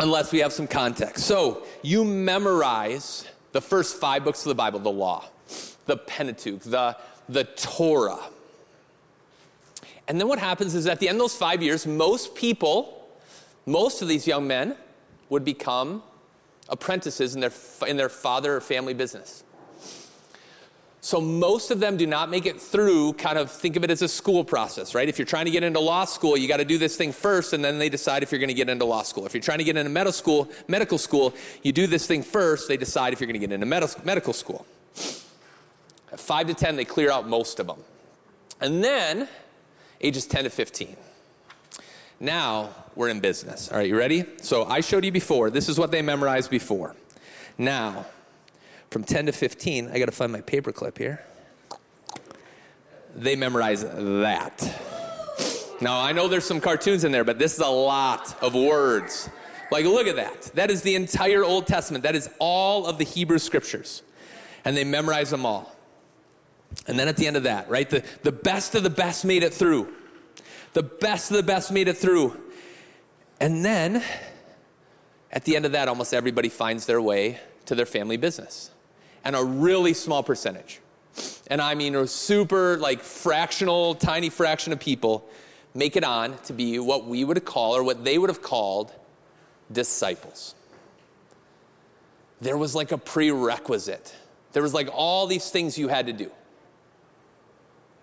unless 0.00 0.32
we 0.32 0.40
have 0.40 0.52
some 0.52 0.66
context. 0.66 1.24
So 1.24 1.64
you 1.82 2.04
memorize 2.04 3.28
the 3.52 3.60
first 3.60 3.96
five 3.96 4.24
books 4.24 4.44
of 4.44 4.48
the 4.48 4.56
Bible, 4.56 4.80
the 4.80 4.90
law, 4.90 5.24
the 5.86 5.96
Pentateuch, 5.96 6.62
the, 6.62 6.96
the 7.28 7.44
Torah. 7.44 8.18
And 10.06 10.20
then 10.20 10.28
what 10.28 10.38
happens 10.38 10.74
is 10.74 10.86
at 10.86 11.00
the 11.00 11.08
end 11.08 11.16
of 11.16 11.20
those 11.20 11.36
five 11.36 11.62
years, 11.62 11.86
most 11.86 12.34
people, 12.34 13.08
most 13.66 14.02
of 14.02 14.08
these 14.08 14.26
young 14.26 14.46
men, 14.46 14.76
would 15.30 15.44
become 15.44 16.02
apprentices 16.68 17.34
in 17.34 17.40
their, 17.40 17.52
in 17.86 17.96
their 17.96 18.08
father 18.08 18.56
or 18.56 18.60
family 18.60 18.94
business. 18.94 19.44
So 21.04 21.20
most 21.20 21.70
of 21.70 21.80
them 21.80 21.98
do 21.98 22.06
not 22.06 22.30
make 22.30 22.46
it 22.46 22.58
through, 22.58 23.12
kind 23.14 23.36
of 23.36 23.50
think 23.50 23.76
of 23.76 23.84
it 23.84 23.90
as 23.90 24.00
a 24.00 24.08
school 24.08 24.42
process, 24.42 24.94
right? 24.94 25.06
If 25.06 25.18
you're 25.18 25.26
trying 25.26 25.44
to 25.44 25.50
get 25.50 25.62
into 25.62 25.78
law 25.78 26.06
school, 26.06 26.34
you 26.34 26.48
got 26.48 26.56
to 26.56 26.64
do 26.64 26.78
this 26.78 26.96
thing 26.96 27.12
first, 27.12 27.52
and 27.52 27.62
then 27.62 27.78
they 27.78 27.90
decide 27.90 28.22
if 28.22 28.32
you're 28.32 28.38
going 28.38 28.48
to 28.48 28.54
get 28.54 28.70
into 28.70 28.86
law 28.86 29.02
school. 29.02 29.26
If 29.26 29.34
you're 29.34 29.42
trying 29.42 29.58
to 29.58 29.64
get 29.64 29.76
into 29.76 29.90
medical 29.90 30.12
school, 30.12 30.50
medical 30.66 30.96
school, 30.96 31.34
you 31.62 31.72
do 31.72 31.86
this 31.86 32.06
thing 32.06 32.22
first, 32.22 32.68
they 32.68 32.78
decide 32.78 33.12
if 33.12 33.20
you're 33.20 33.26
going 33.26 33.38
to 33.38 33.46
get 33.46 33.52
into 33.52 33.66
medical 33.66 34.32
school. 34.32 34.64
At 36.10 36.20
5 36.20 36.46
to 36.46 36.54
10, 36.54 36.76
they 36.76 36.86
clear 36.86 37.10
out 37.10 37.28
most 37.28 37.60
of 37.60 37.66
them. 37.66 37.80
And 38.62 38.82
then, 38.82 39.28
ages 40.04 40.26
10 40.26 40.44
to 40.44 40.50
15. 40.50 40.96
Now, 42.20 42.70
we're 42.94 43.08
in 43.08 43.20
business. 43.20 43.70
All 43.70 43.78
right, 43.78 43.88
you 43.88 43.96
ready? 43.96 44.24
So 44.42 44.64
I 44.64 44.80
showed 44.80 45.04
you 45.04 45.10
before. 45.10 45.50
This 45.50 45.68
is 45.68 45.78
what 45.78 45.90
they 45.90 46.02
memorized 46.02 46.50
before. 46.50 46.94
Now, 47.58 48.06
from 48.90 49.02
10 49.04 49.26
to 49.26 49.32
15, 49.32 49.90
I 49.92 49.98
got 49.98 50.06
to 50.06 50.12
find 50.12 50.30
my 50.30 50.42
paperclip 50.42 50.98
here. 50.98 51.24
They 53.16 53.34
memorize 53.34 53.82
that. 53.82 54.80
Now, 55.80 56.00
I 56.00 56.12
know 56.12 56.28
there's 56.28 56.44
some 56.44 56.60
cartoons 56.60 57.04
in 57.04 57.10
there, 57.10 57.24
but 57.24 57.38
this 57.38 57.54
is 57.54 57.60
a 57.60 57.66
lot 57.66 58.36
of 58.42 58.54
words. 58.54 59.28
Like, 59.70 59.84
look 59.86 60.06
at 60.06 60.16
that. 60.16 60.42
That 60.54 60.70
is 60.70 60.82
the 60.82 60.94
entire 60.94 61.42
Old 61.42 61.66
Testament. 61.66 62.04
That 62.04 62.14
is 62.14 62.30
all 62.38 62.86
of 62.86 62.98
the 62.98 63.04
Hebrew 63.04 63.38
scriptures. 63.38 64.02
And 64.64 64.76
they 64.76 64.84
memorize 64.84 65.30
them 65.30 65.44
all. 65.44 65.73
And 66.86 66.98
then 66.98 67.08
at 67.08 67.16
the 67.16 67.26
end 67.26 67.36
of 67.36 67.44
that, 67.44 67.68
right, 67.68 67.88
the, 67.88 68.02
the 68.22 68.32
best 68.32 68.74
of 68.74 68.82
the 68.82 68.90
best 68.90 69.24
made 69.24 69.42
it 69.42 69.54
through. 69.54 69.92
The 70.72 70.82
best 70.82 71.30
of 71.30 71.36
the 71.36 71.42
best 71.42 71.70
made 71.70 71.88
it 71.88 71.96
through. 71.96 72.40
And 73.40 73.64
then 73.64 74.02
at 75.30 75.44
the 75.44 75.56
end 75.56 75.66
of 75.66 75.72
that, 75.72 75.88
almost 75.88 76.12
everybody 76.14 76.48
finds 76.48 76.86
their 76.86 77.00
way 77.00 77.38
to 77.66 77.74
their 77.74 77.86
family 77.86 78.16
business 78.16 78.70
and 79.24 79.34
a 79.34 79.42
really 79.42 79.94
small 79.94 80.22
percentage, 80.22 80.80
and 81.46 81.60
I 81.60 81.74
mean 81.74 81.96
a 81.96 82.06
super 82.06 82.76
like 82.76 83.00
fractional, 83.00 83.94
tiny 83.94 84.28
fraction 84.28 84.72
of 84.72 84.78
people 84.78 85.28
make 85.74 85.96
it 85.96 86.04
on 86.04 86.36
to 86.42 86.52
be 86.52 86.78
what 86.78 87.06
we 87.06 87.24
would 87.24 87.42
call 87.44 87.74
or 87.74 87.82
what 87.82 88.04
they 88.04 88.18
would 88.18 88.30
have 88.30 88.42
called 88.42 88.92
disciples. 89.72 90.54
There 92.40 92.58
was 92.58 92.74
like 92.74 92.92
a 92.92 92.98
prerequisite. 92.98 94.14
There 94.52 94.62
was 94.62 94.74
like 94.74 94.88
all 94.92 95.26
these 95.26 95.50
things 95.50 95.78
you 95.78 95.88
had 95.88 96.06
to 96.06 96.12
do. 96.12 96.30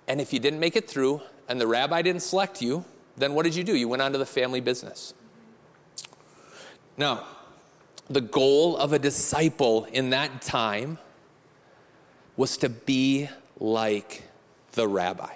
And 0.08 0.20
if 0.20 0.34
you 0.34 0.40
didn't 0.40 0.60
make 0.60 0.76
it 0.76 0.88
through 0.88 1.22
and 1.48 1.60
the 1.60 1.68
rabbi 1.68 2.02
didn't 2.02 2.22
select 2.22 2.62
you, 2.62 2.86
then 3.18 3.34
what 3.34 3.44
did 3.44 3.56
you 3.56 3.64
do? 3.64 3.76
You 3.76 3.88
went 3.88 4.02
on 4.02 4.12
to 4.12 4.18
the 4.18 4.26
family 4.26 4.62
business. 4.62 5.14
Now, 6.98 7.26
the 8.10 8.22
goal 8.22 8.78
of 8.78 8.94
a 8.94 9.00
disciple 9.00 9.86
in 9.86 10.10
that 10.10 10.42
time 10.42 10.98
was 12.36 12.58
to 12.58 12.70
be 12.70 13.30
like 13.60 14.24
the 14.74 14.88
rabbi. 14.88 15.34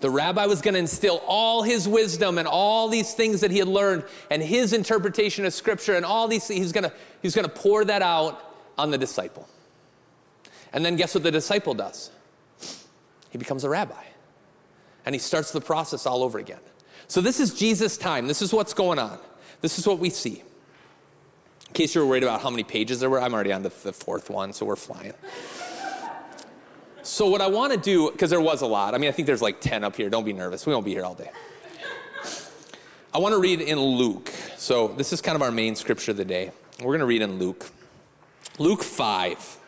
The 0.00 0.10
rabbi 0.10 0.46
was 0.46 0.62
going 0.62 0.74
to 0.74 0.80
instill 0.80 1.22
all 1.26 1.62
his 1.62 1.86
wisdom 1.86 2.38
and 2.38 2.48
all 2.48 2.88
these 2.88 3.12
things 3.12 3.42
that 3.42 3.50
he 3.50 3.58
had 3.58 3.68
learned 3.68 4.04
and 4.30 4.42
his 4.42 4.72
interpretation 4.72 5.44
of 5.44 5.52
scripture 5.52 5.94
and 5.94 6.06
all 6.06 6.26
these 6.26 6.46
things. 6.46 6.60
He's 6.60 6.72
going 6.72 6.84
to, 6.84 6.92
he's 7.20 7.34
going 7.34 7.46
to 7.46 7.52
pour 7.52 7.84
that 7.84 8.00
out 8.00 8.54
on 8.78 8.90
the 8.90 8.98
disciple. 8.98 9.46
And 10.72 10.84
then 10.84 10.96
guess 10.96 11.14
what 11.14 11.22
the 11.22 11.30
disciple 11.30 11.74
does? 11.74 12.10
He 13.30 13.38
becomes 13.38 13.64
a 13.64 13.68
rabbi. 13.68 14.04
And 15.06 15.14
he 15.14 15.18
starts 15.18 15.50
the 15.52 15.60
process 15.60 16.06
all 16.06 16.22
over 16.22 16.38
again. 16.38 16.60
So 17.08 17.20
this 17.20 17.40
is 17.40 17.54
Jesus' 17.54 17.96
time. 17.96 18.28
This 18.28 18.42
is 18.42 18.52
what's 18.52 18.74
going 18.74 18.98
on. 18.98 19.18
This 19.60 19.78
is 19.78 19.86
what 19.86 19.98
we 19.98 20.10
see. 20.10 20.42
In 21.68 21.74
case 21.74 21.94
you're 21.94 22.06
worried 22.06 22.22
about 22.22 22.42
how 22.42 22.50
many 22.50 22.64
pages 22.64 23.00
there 23.00 23.08
were, 23.08 23.20
I'm 23.20 23.32
already 23.32 23.52
on 23.52 23.62
the, 23.62 23.72
the 23.82 23.92
fourth 23.92 24.28
one, 24.28 24.52
so 24.52 24.66
we're 24.66 24.76
flying. 24.76 25.14
So, 27.02 27.28
what 27.28 27.40
I 27.40 27.46
want 27.46 27.72
to 27.72 27.78
do, 27.78 28.10
because 28.10 28.28
there 28.28 28.40
was 28.40 28.60
a 28.60 28.66
lot, 28.66 28.94
I 28.94 28.98
mean, 28.98 29.08
I 29.08 29.12
think 29.12 29.26
there's 29.26 29.40
like 29.40 29.60
10 29.60 29.84
up 29.84 29.96
here. 29.96 30.10
Don't 30.10 30.24
be 30.24 30.32
nervous. 30.32 30.66
We 30.66 30.72
won't 30.72 30.84
be 30.84 30.92
here 30.92 31.04
all 31.04 31.14
day. 31.14 31.30
I 33.14 33.18
want 33.18 33.34
to 33.34 33.40
read 33.40 33.60
in 33.60 33.78
Luke. 33.80 34.28
So, 34.56 34.88
this 34.88 35.12
is 35.12 35.20
kind 35.20 35.36
of 35.36 35.42
our 35.42 35.50
main 35.50 35.76
scripture 35.76 36.10
of 36.10 36.16
the 36.16 36.24
day. 36.24 36.50
We're 36.80 36.86
going 36.86 37.00
to 37.00 37.06
read 37.06 37.22
in 37.22 37.38
Luke. 37.38 37.70
Luke 38.58 38.82
5. 38.82 39.59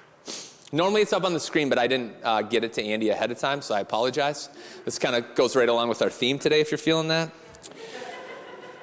Normally 0.75 1.03
it's 1.03 1.13
up 1.13 1.25
on 1.25 1.35
the 1.35 1.41
screen, 1.41 1.69
but 1.69 1.79
I 1.79 1.87
didn't 1.87 2.15
uh, 2.25 2.41
get 2.41 2.65
it 2.65 2.73
to 2.75 2.83
Andy 2.83 3.11
ahead 3.11 3.31
of 3.31 3.39
time, 3.39 3.61
so 3.61 3.75
I 3.75 3.81
apologize. 3.81 4.49
This 4.87 4.99
kind 4.99 5.15
of 5.15 5.35
goes 5.35 5.55
right 5.55 5.69
along 5.69 5.91
with 5.91 6.01
our 6.01 6.09
theme 6.09 6.39
today, 6.39 6.61
if 6.61 6.71
you're 6.71 6.79
feeling 6.79 7.09
that. 7.09 7.31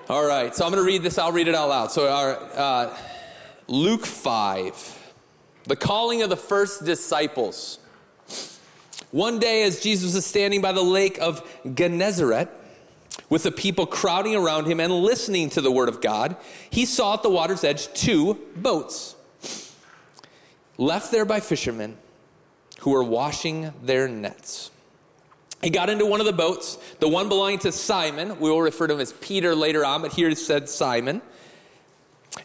All 0.07 0.23
right, 0.23 0.55
so 0.55 0.65
I'm 0.65 0.71
going 0.71 0.83
to 0.83 0.87
read 0.87 1.01
this. 1.01 1.17
I'll 1.17 1.31
read 1.31 1.47
it 1.47 1.55
out 1.55 1.69
loud. 1.69 1.91
So, 1.91 2.07
our, 2.07 2.37
uh, 2.55 2.97
Luke 3.67 4.05
5, 4.05 5.13
the 5.63 5.75
calling 5.75 6.21
of 6.21 6.29
the 6.29 6.37
first 6.37 6.85
disciples. 6.85 7.79
One 9.09 9.39
day, 9.39 9.63
as 9.63 9.79
Jesus 9.79 10.13
was 10.13 10.27
standing 10.27 10.61
by 10.61 10.73
the 10.73 10.83
lake 10.83 11.17
of 11.19 11.41
Gennesaret, 11.73 12.49
with 13.31 13.41
the 13.41 13.51
people 13.51 13.87
crowding 13.87 14.35
around 14.35 14.67
him 14.67 14.79
and 14.79 14.93
listening 14.93 15.49
to 15.49 15.61
the 15.61 15.71
word 15.71 15.89
of 15.89 16.01
God, 16.01 16.35
he 16.69 16.85
saw 16.85 17.15
at 17.15 17.23
the 17.23 17.29
water's 17.31 17.63
edge 17.63 17.91
two 17.93 18.35
boats 18.55 19.15
left 20.79 21.11
there 21.11 21.25
by 21.25 21.41
fishermen 21.41 21.97
who 22.79 22.91
were 22.91 23.03
washing 23.03 23.71
their 23.83 24.07
nets. 24.07 24.71
He 25.61 25.69
got 25.69 25.89
into 25.89 26.05
one 26.05 26.21
of 26.21 26.25
the 26.25 26.33
boats, 26.33 26.77
the 26.99 27.09
one 27.09 27.27
belonging 27.27 27.59
to 27.59 27.71
Simon. 27.73 28.39
We 28.39 28.49
will 28.49 28.61
refer 28.61 28.87
to 28.87 28.93
him 28.93 29.01
as 29.01 29.11
Peter 29.11 29.53
later 29.53 29.85
on, 29.85 30.01
but 30.01 30.13
here 30.13 30.29
it 30.29 30.37
said 30.37 30.69
Simon, 30.69 31.21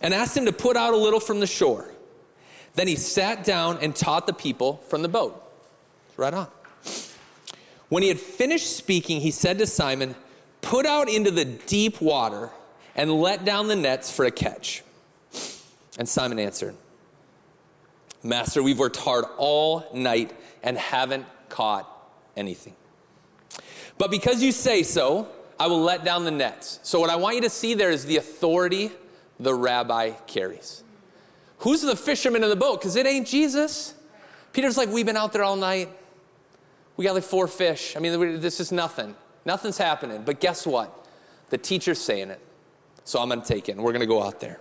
and 0.03 0.12
asked 0.12 0.37
him 0.37 0.47
to 0.47 0.53
put 0.53 0.77
out 0.77 0.92
a 0.92 0.97
little 0.97 1.20
from 1.20 1.38
the 1.38 1.47
shore. 1.47 1.88
Then 2.75 2.88
he 2.88 2.97
sat 2.97 3.44
down 3.44 3.79
and 3.81 3.94
taught 3.94 4.27
the 4.27 4.33
people 4.33 4.79
from 4.88 5.03
the 5.03 5.09
boat. 5.09 5.40
Right 6.16 6.35
on. 6.35 6.49
When 7.88 8.03
he 8.03 8.09
had 8.09 8.18
finished 8.18 8.77
speaking, 8.77 9.20
he 9.20 9.31
said 9.31 9.59
to 9.59 9.66
Simon, 9.66 10.16
Put 10.61 10.87
out 10.87 11.09
into 11.09 11.31
the 11.31 11.44
deep 11.44 12.01
water 12.01 12.51
and 12.97 13.12
let 13.12 13.44
down 13.44 13.68
the 13.68 13.77
nets 13.77 14.11
for 14.11 14.25
a 14.25 14.31
catch. 14.33 14.83
And 15.99 16.09
Simon 16.09 16.40
answered, 16.40 16.75
Master, 18.24 18.62
we've 18.62 18.78
worked 18.78 18.96
hard 18.96 19.26
all 19.37 19.87
night 19.94 20.32
and 20.62 20.78
haven't 20.78 21.26
caught 21.50 21.88
anything. 22.37 22.74
But 23.98 24.10
because 24.10 24.42
you 24.42 24.50
say 24.50 24.82
so, 24.82 25.28
I 25.60 25.66
will 25.68 25.82
let 25.82 26.04
down 26.04 26.24
the 26.24 26.30
nets. 26.30 26.80
So, 26.82 26.98
what 26.98 27.10
I 27.10 27.16
want 27.16 27.37
you 27.37 27.42
to 27.42 27.50
see 27.50 27.74
there 27.74 27.90
is 27.90 28.06
the 28.06 28.16
authority 28.16 28.90
the 29.38 29.54
rabbi 29.54 30.10
carries. 30.26 30.82
Who's 31.58 31.82
the 31.82 31.96
fisherman 31.96 32.42
in 32.42 32.50
the 32.50 32.56
boat? 32.56 32.80
Because 32.80 32.96
it 32.96 33.06
ain't 33.06 33.26
Jesus. 33.26 33.94
Peter's 34.52 34.76
like, 34.76 34.88
We've 34.88 35.06
been 35.06 35.16
out 35.16 35.32
there 35.32 35.44
all 35.44 35.56
night. 35.56 35.90
We 36.96 37.04
got 37.04 37.14
like 37.14 37.24
four 37.24 37.46
fish. 37.46 37.96
I 37.96 38.00
mean, 38.00 38.40
this 38.40 38.58
is 38.58 38.72
nothing. 38.72 39.14
Nothing's 39.44 39.78
happening. 39.78 40.22
But 40.24 40.40
guess 40.40 40.66
what? 40.66 41.06
The 41.50 41.58
teacher's 41.58 42.00
saying 42.00 42.30
it. 42.30 42.40
So 43.04 43.20
I'm 43.20 43.28
going 43.28 43.42
to 43.42 43.46
take 43.46 43.68
it, 43.68 43.72
and 43.72 43.82
we're 43.82 43.92
going 43.92 44.00
to 44.00 44.06
go 44.06 44.22
out 44.22 44.40
there. 44.40 44.60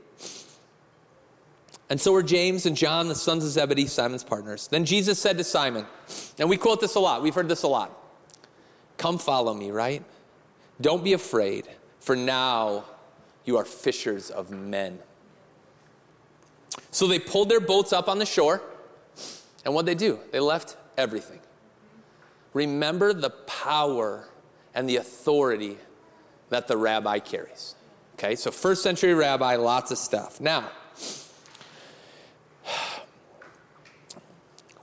And 1.91 1.99
so 1.99 2.13
were 2.13 2.23
James 2.23 2.65
and 2.65 2.77
John, 2.77 3.09
the 3.09 3.15
sons 3.15 3.43
of 3.43 3.49
Zebedee, 3.49 3.85
Simon's 3.85 4.23
partners. 4.23 4.69
Then 4.69 4.85
Jesus 4.85 5.19
said 5.19 5.37
to 5.39 5.43
Simon, 5.43 5.85
and 6.39 6.49
we 6.49 6.55
quote 6.55 6.79
this 6.79 6.95
a 6.95 7.01
lot, 7.01 7.21
we've 7.21 7.35
heard 7.35 7.49
this 7.49 7.63
a 7.63 7.67
lot 7.67 7.91
Come 8.97 9.17
follow 9.17 9.53
me, 9.53 9.71
right? 9.71 10.01
Don't 10.79 11.03
be 11.03 11.11
afraid, 11.11 11.67
for 11.99 12.15
now 12.15 12.85
you 13.43 13.57
are 13.57 13.65
fishers 13.65 14.29
of 14.29 14.51
men. 14.51 14.99
So 16.91 17.07
they 17.07 17.19
pulled 17.19 17.49
their 17.49 17.59
boats 17.59 17.91
up 17.91 18.07
on 18.07 18.19
the 18.19 18.25
shore, 18.25 18.61
and 19.65 19.73
what 19.73 19.85
they 19.85 19.95
do? 19.95 20.17
They 20.31 20.39
left 20.39 20.77
everything. 20.97 21.41
Remember 22.53 23.11
the 23.11 23.31
power 23.31 24.29
and 24.73 24.87
the 24.87 24.95
authority 24.95 25.77
that 26.51 26.69
the 26.69 26.77
rabbi 26.77 27.19
carries. 27.19 27.75
Okay, 28.13 28.35
so 28.37 28.49
first 28.49 28.81
century 28.81 29.13
rabbi, 29.13 29.57
lots 29.57 29.91
of 29.91 29.97
stuff. 29.97 30.39
Now, 30.39 30.71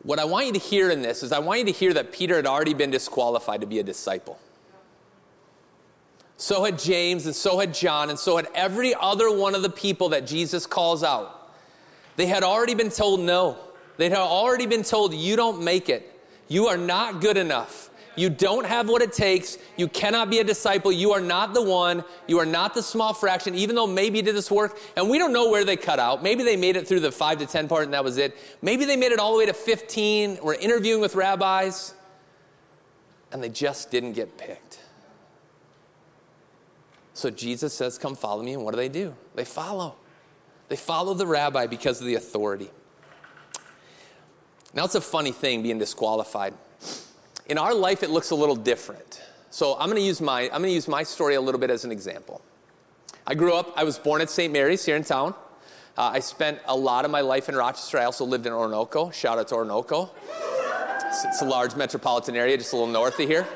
what 0.08 0.18
I 0.18 0.24
want 0.24 0.46
you 0.46 0.52
to 0.54 0.58
hear 0.58 0.90
in 0.90 1.02
this 1.02 1.22
is 1.22 1.32
I 1.32 1.38
want 1.38 1.58
you 1.58 1.66
to 1.66 1.70
hear 1.70 1.92
that 1.92 2.12
Peter 2.12 2.36
had 2.36 2.46
already 2.46 2.72
been 2.72 2.90
disqualified 2.90 3.60
to 3.60 3.66
be 3.66 3.78
a 3.78 3.82
disciple. 3.82 4.38
So 6.38 6.64
had 6.64 6.78
James, 6.78 7.26
and 7.26 7.36
so 7.36 7.58
had 7.58 7.74
John, 7.74 8.08
and 8.08 8.18
so 8.18 8.38
had 8.38 8.48
every 8.54 8.94
other 8.94 9.30
one 9.30 9.54
of 9.54 9.60
the 9.60 9.68
people 9.68 10.08
that 10.08 10.26
Jesus 10.26 10.64
calls 10.64 11.04
out. 11.04 11.52
They 12.16 12.24
had 12.24 12.42
already 12.42 12.74
been 12.74 12.88
told 12.88 13.20
no. 13.20 13.58
They 13.98 14.08
had 14.08 14.16
already 14.16 14.64
been 14.64 14.82
told, 14.82 15.12
You 15.12 15.36
don't 15.36 15.62
make 15.62 15.90
it. 15.90 16.10
You 16.48 16.68
are 16.68 16.78
not 16.78 17.20
good 17.20 17.36
enough. 17.36 17.90
You 18.18 18.30
don't 18.30 18.66
have 18.66 18.88
what 18.88 19.00
it 19.00 19.12
takes. 19.12 19.58
You 19.76 19.86
cannot 19.86 20.28
be 20.28 20.40
a 20.40 20.44
disciple. 20.44 20.90
You 20.90 21.12
are 21.12 21.20
not 21.20 21.54
the 21.54 21.62
one. 21.62 22.02
You 22.26 22.40
are 22.40 22.46
not 22.46 22.74
the 22.74 22.82
small 22.82 23.14
fraction, 23.14 23.54
even 23.54 23.76
though 23.76 23.86
maybe 23.86 24.20
did 24.22 24.34
this 24.34 24.50
work. 24.50 24.76
And 24.96 25.08
we 25.08 25.18
don't 25.18 25.32
know 25.32 25.50
where 25.50 25.64
they 25.64 25.76
cut 25.76 26.00
out. 26.00 26.20
Maybe 26.20 26.42
they 26.42 26.56
made 26.56 26.74
it 26.74 26.88
through 26.88 26.98
the 26.98 27.12
5 27.12 27.38
to 27.38 27.46
10 27.46 27.68
part 27.68 27.84
and 27.84 27.94
that 27.94 28.02
was 28.02 28.18
it. 28.18 28.36
Maybe 28.60 28.84
they 28.84 28.96
made 28.96 29.12
it 29.12 29.20
all 29.20 29.32
the 29.32 29.38
way 29.38 29.46
to 29.46 29.52
15. 29.52 30.38
We're 30.42 30.54
interviewing 30.54 31.00
with 31.00 31.14
rabbis. 31.14 31.94
And 33.30 33.40
they 33.40 33.50
just 33.50 33.92
didn't 33.92 34.14
get 34.14 34.36
picked. 34.36 34.80
So 37.14 37.30
Jesus 37.30 37.72
says, 37.72 37.98
Come 37.98 38.16
follow 38.16 38.42
me. 38.42 38.54
And 38.54 38.64
what 38.64 38.72
do 38.72 38.78
they 38.78 38.88
do? 38.88 39.14
They 39.36 39.44
follow. 39.44 39.94
They 40.68 40.76
follow 40.76 41.14
the 41.14 41.26
rabbi 41.26 41.68
because 41.68 42.00
of 42.00 42.06
the 42.08 42.16
authority. 42.16 42.70
Now, 44.74 44.84
it's 44.84 44.96
a 44.96 45.00
funny 45.00 45.32
thing 45.32 45.62
being 45.62 45.78
disqualified. 45.78 46.54
In 47.48 47.56
our 47.56 47.74
life, 47.74 48.02
it 48.02 48.10
looks 48.10 48.30
a 48.30 48.34
little 48.34 48.56
different. 48.56 49.22
So 49.50 49.74
I'm 49.78 49.88
going 49.88 50.00
to 50.00 50.06
use 50.06 50.20
my, 50.20 50.42
I'm 50.44 50.60
going 50.60 50.64
to 50.64 50.70
use 50.70 50.88
my 50.88 51.02
story 51.02 51.34
a 51.34 51.40
little 51.40 51.60
bit 51.60 51.70
as 51.70 51.84
an 51.84 51.90
example. 51.90 52.42
I 53.26 53.34
grew 53.34 53.54
up, 53.54 53.72
I 53.76 53.84
was 53.84 53.98
born 53.98 54.20
at 54.20 54.28
St. 54.28 54.52
Mary's 54.52 54.84
here 54.84 54.96
in 54.96 55.04
town. 55.04 55.34
Uh, 55.96 56.10
I 56.12 56.20
spent 56.20 56.60
a 56.66 56.76
lot 56.76 57.04
of 57.04 57.10
my 57.10 57.22
life 57.22 57.48
in 57.48 57.56
Rochester. 57.56 57.98
I 57.98 58.04
also 58.04 58.24
lived 58.24 58.46
in 58.46 58.52
Oronoco. 58.52 59.12
Shout 59.12 59.38
out 59.38 59.48
to 59.48 59.54
Oronoco. 59.54 60.10
It's, 61.06 61.24
it's 61.24 61.42
a 61.42 61.46
large 61.46 61.74
metropolitan 61.74 62.36
area, 62.36 62.56
just 62.58 62.72
a 62.72 62.76
little 62.76 62.92
north 62.92 63.18
of 63.18 63.26
here. 63.26 63.46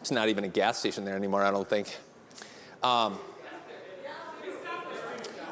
It's 0.00 0.10
not 0.10 0.28
even 0.28 0.44
a 0.44 0.48
gas 0.48 0.78
station 0.78 1.04
there 1.04 1.16
anymore, 1.16 1.44
I 1.44 1.50
don't 1.50 1.68
think. 1.68 1.96
Um, 2.82 3.18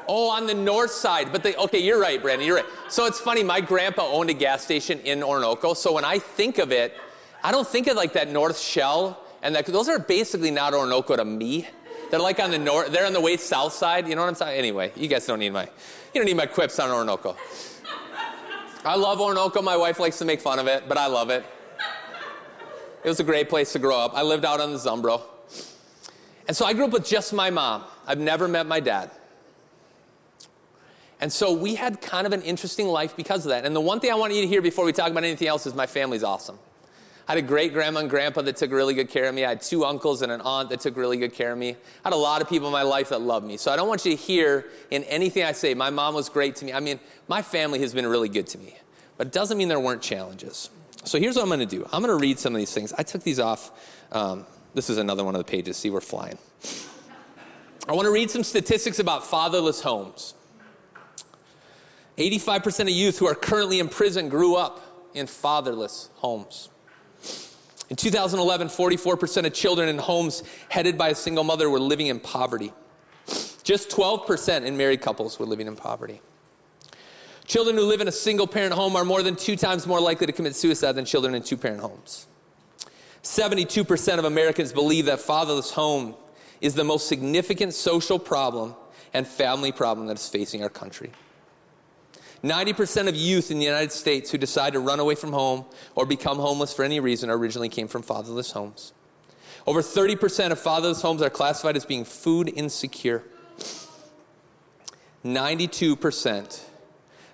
Oh, 0.07 0.29
on 0.29 0.47
the 0.47 0.53
north 0.53 0.91
side. 0.91 1.31
But 1.31 1.43
they, 1.43 1.55
okay, 1.55 1.79
you're 1.79 1.99
right, 1.99 2.21
Brandon, 2.21 2.47
you're 2.47 2.57
right. 2.57 2.65
So 2.89 3.05
it's 3.05 3.19
funny, 3.19 3.43
my 3.43 3.61
grandpa 3.61 4.03
owned 4.03 4.29
a 4.29 4.33
gas 4.33 4.63
station 4.63 4.99
in 5.01 5.19
Oronoco. 5.19 5.75
So 5.75 5.93
when 5.93 6.05
I 6.05 6.19
think 6.19 6.57
of 6.57 6.71
it, 6.71 6.95
I 7.43 7.51
don't 7.51 7.67
think 7.67 7.87
of 7.87 7.95
like 7.95 8.13
that 8.13 8.29
north 8.29 8.59
shell. 8.59 9.23
And 9.41 9.55
that, 9.55 9.65
those 9.65 9.89
are 9.89 9.99
basically 9.99 10.51
not 10.51 10.73
Oronoco 10.73 11.15
to 11.15 11.25
me. 11.25 11.67
They're 12.09 12.19
like 12.19 12.39
on 12.39 12.51
the 12.51 12.57
north, 12.57 12.91
they're 12.91 13.05
on 13.05 13.13
the 13.13 13.21
way 13.21 13.37
south 13.37 13.73
side. 13.73 14.07
You 14.07 14.15
know 14.15 14.21
what 14.21 14.29
I'm 14.29 14.35
saying? 14.35 14.57
Anyway, 14.57 14.91
you 14.95 15.07
guys 15.07 15.25
don't 15.25 15.39
need 15.39 15.51
my, 15.51 15.63
you 15.63 16.21
don't 16.21 16.25
need 16.25 16.37
my 16.37 16.45
quips 16.45 16.79
on 16.79 16.89
Oronoco. 16.89 17.35
I 18.85 18.95
love 18.95 19.19
Oronoco. 19.19 19.61
My 19.61 19.75
wife 19.75 19.99
likes 19.99 20.17
to 20.19 20.25
make 20.25 20.39
fun 20.39 20.59
of 20.59 20.67
it, 20.67 20.87
but 20.87 20.97
I 20.97 21.07
love 21.07 21.29
it. 21.29 21.45
It 23.03 23.09
was 23.09 23.19
a 23.19 23.23
great 23.23 23.49
place 23.49 23.73
to 23.73 23.79
grow 23.79 23.97
up. 23.97 24.13
I 24.15 24.21
lived 24.21 24.45
out 24.45 24.59
on 24.59 24.71
the 24.71 24.77
Zumbro. 24.77 25.21
And 26.47 26.55
so 26.55 26.65
I 26.65 26.73
grew 26.73 26.85
up 26.85 26.91
with 26.91 27.05
just 27.05 27.33
my 27.33 27.49
mom. 27.49 27.83
I've 28.05 28.19
never 28.19 28.47
met 28.47 28.65
my 28.65 28.79
dad. 28.79 29.11
And 31.19 31.33
so 31.33 31.51
we 31.51 31.75
had 31.75 31.99
kind 32.01 32.27
of 32.27 32.33
an 32.33 32.43
interesting 32.43 32.87
life 32.87 33.15
because 33.15 33.45
of 33.45 33.49
that. 33.49 33.65
And 33.65 33.75
the 33.75 33.81
one 33.81 33.99
thing 33.99 34.11
I 34.11 34.15
want 34.15 34.33
you 34.33 34.41
to 34.41 34.47
hear 34.47 34.61
before 34.61 34.85
we 34.85 34.93
talk 34.93 35.09
about 35.09 35.23
anything 35.23 35.47
else 35.47 35.65
is 35.65 35.73
my 35.73 35.87
family's 35.87 36.23
awesome. 36.23 36.59
I 37.27 37.33
had 37.33 37.43
a 37.43 37.47
great 37.47 37.73
grandma 37.73 38.01
and 38.01 38.09
grandpa 38.09 38.41
that 38.43 38.55
took 38.55 38.71
really 38.71 38.93
good 38.93 39.09
care 39.09 39.27
of 39.27 39.35
me. 39.35 39.43
I 39.43 39.49
had 39.49 39.61
two 39.61 39.83
uncles 39.83 40.21
and 40.21 40.31
an 40.31 40.39
aunt 40.41 40.69
that 40.69 40.79
took 40.79 40.95
really 40.95 41.17
good 41.17 41.33
care 41.33 41.51
of 41.51 41.57
me. 41.57 41.71
I 41.71 41.75
had 42.05 42.13
a 42.13 42.17
lot 42.17 42.41
of 42.41 42.47
people 42.47 42.67
in 42.67 42.71
my 42.71 42.83
life 42.83 43.09
that 43.09 43.19
loved 43.19 43.45
me. 43.45 43.57
So 43.57 43.69
I 43.69 43.75
don't 43.75 43.89
want 43.89 44.05
you 44.05 44.11
to 44.11 44.17
hear 44.17 44.65
in 44.91 45.03
anything 45.05 45.43
I 45.43 45.51
say, 45.51 45.73
my 45.73 45.89
mom 45.89 46.13
was 46.13 46.29
great 46.29 46.55
to 46.57 46.65
me. 46.65 46.71
I 46.71 46.79
mean, 46.79 46.99
my 47.27 47.41
family 47.41 47.79
has 47.79 47.93
been 47.93 48.07
really 48.07 48.29
good 48.29 48.47
to 48.47 48.57
me. 48.57 48.77
But 49.17 49.27
it 49.27 49.33
doesn't 49.33 49.57
mean 49.57 49.67
there 49.67 49.79
weren't 49.79 50.01
challenges. 50.01 50.69
So 51.03 51.19
here's 51.19 51.35
what 51.35 51.41
I'm 51.41 51.49
going 51.49 51.59
to 51.59 51.65
do 51.65 51.83
I'm 51.91 52.01
going 52.01 52.17
to 52.17 52.21
read 52.21 52.39
some 52.39 52.53
of 52.53 52.59
these 52.59 52.73
things. 52.73 52.93
I 52.93 53.03
took 53.03 53.23
these 53.23 53.39
off. 53.39 53.71
Um, 54.11 54.45
this 54.73 54.89
is 54.89 54.97
another 54.97 55.23
one 55.25 55.35
of 55.35 55.39
the 55.39 55.49
pages. 55.49 55.75
See, 55.75 55.89
we're 55.89 55.99
flying. 55.99 56.37
I 57.89 57.93
want 57.93 58.05
to 58.05 58.11
read 58.11 58.29
some 58.29 58.43
statistics 58.43 58.99
about 58.99 59.25
fatherless 59.25 59.81
homes. 59.81 60.33
85% 62.17 62.81
of 62.81 62.89
youth 62.89 63.19
who 63.19 63.27
are 63.27 63.35
currently 63.35 63.79
in 63.79 63.89
prison 63.89 64.29
grew 64.29 64.55
up 64.55 65.09
in 65.13 65.27
fatherless 65.27 66.09
homes. 66.15 66.69
In 67.89 67.95
2011, 67.95 68.67
44% 68.67 69.45
of 69.45 69.53
children 69.53 69.87
in 69.87 69.97
homes 69.97 70.43
headed 70.69 70.97
by 70.97 71.09
a 71.09 71.15
single 71.15 71.43
mother 71.43 71.69
were 71.69 71.79
living 71.79 72.07
in 72.07 72.19
poverty. 72.19 72.73
Just 73.63 73.89
12% 73.89 74.63
in 74.63 74.77
married 74.77 75.01
couples 75.01 75.39
were 75.39 75.45
living 75.45 75.67
in 75.67 75.75
poverty. 75.75 76.21
Children 77.45 77.77
who 77.77 77.83
live 77.83 78.01
in 78.01 78.07
a 78.07 78.11
single 78.11 78.47
parent 78.47 78.73
home 78.73 78.95
are 78.95 79.05
more 79.05 79.23
than 79.23 79.35
two 79.35 79.55
times 79.55 79.87
more 79.87 80.01
likely 80.01 80.27
to 80.27 80.33
commit 80.33 80.55
suicide 80.55 80.93
than 80.93 81.05
children 81.05 81.33
in 81.33 81.43
two 81.43 81.55
parent 81.55 81.81
homes. 81.81 82.27
72% 83.23 84.19
of 84.19 84.25
Americans 84.25 84.73
believe 84.73 85.05
that 85.05 85.19
fatherless 85.19 85.71
home 85.71 86.15
is 86.61 86.73
the 86.73 86.83
most 86.83 87.07
significant 87.07 87.73
social 87.73 88.19
problem 88.19 88.75
and 89.13 89.25
family 89.25 89.71
problem 89.71 90.07
that 90.07 90.17
is 90.17 90.27
facing 90.27 90.63
our 90.63 90.69
country. 90.69 91.11
90% 92.43 93.07
of 93.07 93.15
youth 93.15 93.51
in 93.51 93.59
the 93.59 93.65
United 93.65 93.91
States 93.91 94.31
who 94.31 94.37
decide 94.37 94.73
to 94.73 94.79
run 94.79 94.99
away 94.99 95.15
from 95.15 95.33
home 95.33 95.65
or 95.95 96.05
become 96.05 96.37
homeless 96.37 96.73
for 96.73 96.83
any 96.83 96.99
reason 96.99 97.29
originally 97.29 97.69
came 97.69 97.87
from 97.87 98.03
fatherless 98.03 98.51
homes. 98.51 98.93
Over 99.65 99.81
30% 99.81 100.51
of 100.51 100.59
fatherless 100.59 101.01
homes 101.01 101.21
are 101.21 101.29
classified 101.29 101.75
as 101.75 101.85
being 101.85 102.05
food 102.05 102.51
insecure. 102.55 103.23
92% 105.25 106.61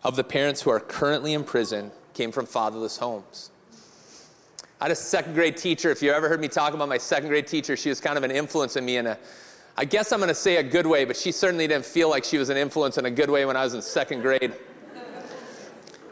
of 0.03 0.15
the 0.15 0.23
parents 0.23 0.61
who 0.61 0.69
are 0.69 0.79
currently 0.79 1.33
in 1.33 1.43
prison 1.43 1.91
came 2.13 2.31
from 2.31 2.45
fatherless 2.45 2.97
homes. 2.97 3.51
I 4.81 4.85
had 4.85 4.91
a 4.91 4.95
second 4.95 5.33
grade 5.33 5.57
teacher. 5.57 5.91
If 5.91 6.01
you 6.01 6.11
ever 6.11 6.27
heard 6.27 6.41
me 6.41 6.47
talk 6.47 6.73
about 6.73 6.89
my 6.89 6.97
second 6.97 7.29
grade 7.29 7.47
teacher, 7.47 7.77
she 7.77 7.89
was 7.89 8.01
kind 8.01 8.17
of 8.17 8.23
an 8.23 8.31
influence 8.31 8.75
in 8.75 8.83
me 8.83 8.97
in 8.97 9.07
a, 9.07 9.17
I 9.77 9.85
guess 9.85 10.11
I'm 10.11 10.19
going 10.19 10.29
to 10.29 10.35
say 10.35 10.57
a 10.57 10.63
good 10.63 10.87
way, 10.87 11.05
but 11.05 11.15
she 11.15 11.31
certainly 11.31 11.67
didn't 11.67 11.85
feel 11.85 12.09
like 12.09 12.23
she 12.23 12.37
was 12.37 12.49
an 12.49 12.57
influence 12.57 12.97
in 12.97 13.05
a 13.05 13.11
good 13.11 13.29
way 13.29 13.45
when 13.45 13.55
I 13.55 13.63
was 13.63 13.73
in 13.73 13.81
second 13.81 14.21
grade. 14.21 14.53